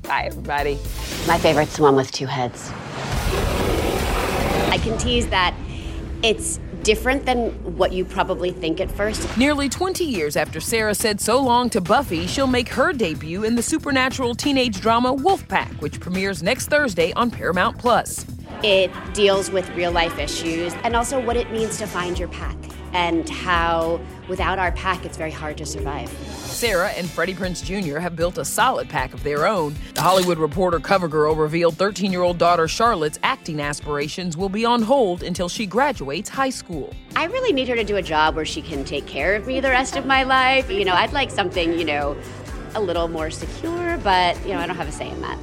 Bye, 0.00 0.28
everybody. 0.28 0.76
My 1.26 1.36
favorite's 1.36 1.76
the 1.76 1.82
one 1.82 1.94
with 1.94 2.10
two 2.10 2.24
heads. 2.24 2.70
I 4.70 4.78
can 4.78 4.96
tease 4.98 5.28
that 5.28 5.54
it's 6.24 6.58
different 6.82 7.26
than 7.26 7.50
what 7.76 7.92
you 7.92 8.02
probably 8.02 8.50
think 8.50 8.80
at 8.80 8.90
first. 8.90 9.36
Nearly 9.36 9.68
20 9.68 10.04
years 10.04 10.36
after 10.36 10.58
Sarah 10.58 10.94
said 10.94 11.20
so 11.20 11.38
long 11.38 11.68
to 11.70 11.82
Buffy, 11.82 12.26
she'll 12.26 12.46
make 12.46 12.70
her 12.70 12.94
debut 12.94 13.44
in 13.44 13.54
the 13.54 13.62
supernatural 13.62 14.34
teenage 14.34 14.80
drama 14.80 15.14
Wolfpack, 15.14 15.80
which 15.82 16.00
premieres 16.00 16.42
next 16.42 16.68
Thursday 16.68 17.12
on 17.12 17.30
Paramount 17.30 17.76
Plus. 17.78 18.24
It 18.62 18.90
deals 19.12 19.50
with 19.50 19.68
real 19.76 19.92
life 19.92 20.18
issues 20.18 20.72
and 20.82 20.96
also 20.96 21.20
what 21.20 21.36
it 21.36 21.52
means 21.52 21.76
to 21.78 21.86
find 21.86 22.18
your 22.18 22.28
pack 22.28 22.56
and 22.94 23.28
how 23.28 24.00
without 24.28 24.58
our 24.58 24.72
pack 24.72 25.04
it's 25.04 25.16
very 25.16 25.30
hard 25.30 25.56
to 25.58 25.66
survive. 25.66 26.08
Sarah 26.08 26.90
and 26.90 27.08
Freddie 27.08 27.34
Prinze 27.34 27.62
Jr. 27.62 27.98
have 27.98 28.16
built 28.16 28.38
a 28.38 28.44
solid 28.44 28.88
pack 28.88 29.12
of 29.12 29.22
their 29.22 29.46
own. 29.46 29.74
The 29.94 30.02
Hollywood 30.02 30.38
Reporter 30.38 30.80
cover 30.80 31.08
girl 31.08 31.34
revealed 31.34 31.76
13 31.76 32.12
year 32.12 32.22
old 32.22 32.38
daughter 32.38 32.68
Charlotte's 32.68 33.18
acting 33.22 33.60
aspirations 33.60 34.36
will 34.36 34.48
be 34.48 34.64
on 34.64 34.82
hold 34.82 35.22
until 35.22 35.48
she 35.48 35.66
graduates 35.66 36.28
high 36.28 36.50
school. 36.50 36.94
I 37.16 37.24
really 37.24 37.52
need 37.52 37.68
her 37.68 37.76
to 37.76 37.84
do 37.84 37.96
a 37.96 38.02
job 38.02 38.36
where 38.36 38.44
she 38.44 38.62
can 38.62 38.84
take 38.84 39.06
care 39.06 39.34
of 39.34 39.46
me 39.46 39.60
the 39.60 39.70
rest 39.70 39.96
of 39.96 40.06
my 40.06 40.22
life. 40.22 40.70
You 40.70 40.84
know, 40.84 40.94
I'd 40.94 41.12
like 41.12 41.30
something, 41.30 41.78
you 41.78 41.84
know, 41.84 42.16
a 42.74 42.80
little 42.80 43.08
more 43.08 43.30
secure, 43.30 43.98
but, 43.98 44.40
you 44.44 44.52
know, 44.52 44.58
I 44.58 44.66
don't 44.66 44.76
have 44.76 44.88
a 44.88 44.92
say 44.92 45.08
in 45.08 45.20
that. 45.22 45.38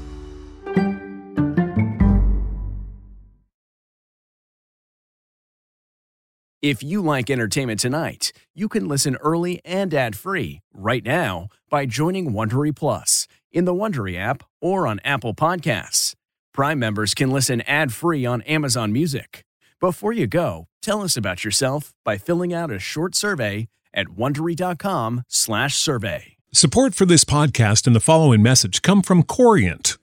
If 6.62 6.84
you 6.84 7.02
like 7.02 7.32
entertainment 7.32 7.80
tonight, 7.80 8.34
you 8.54 8.70
can 8.70 8.88
listen 8.88 9.16
early 9.16 9.62
and 9.66 9.92
ad-free 9.92 10.62
right 10.72 11.04
now 11.04 11.48
by 11.72 11.88
joining 11.88 12.34
Wondery 12.34 12.76
Plus 12.76 13.28
in 13.52 13.66
the 13.66 13.74
Wondery 13.74 14.16
app 14.16 14.44
or 14.62 14.86
on 14.86 15.00
Apple 15.04 15.34
Podcasts. 15.34 16.14
Prime 16.54 16.78
members 16.78 17.16
can 17.16 17.32
listen 17.32 17.62
ad-free 17.62 18.28
on 18.28 18.44
Amazon 18.44 18.94
Music. 18.94 19.44
Before 19.80 20.14
you 20.14 20.28
go, 20.28 20.68
tell 20.84 21.02
us 21.02 21.18
about 21.18 21.44
yourself 21.44 21.96
by 22.06 22.20
filling 22.20 22.54
out 22.54 22.70
a 22.70 22.78
short 22.78 23.16
survey 23.16 23.68
at 23.92 24.10
wondery.com/survey. 24.10 26.24
Support 26.54 26.94
for 26.94 27.06
this 27.08 27.24
podcast 27.24 27.88
and 27.88 27.96
the 27.96 28.00
following 28.00 28.44
message 28.44 28.84
come 28.84 29.02
from 29.02 29.24
Corient. 29.24 29.98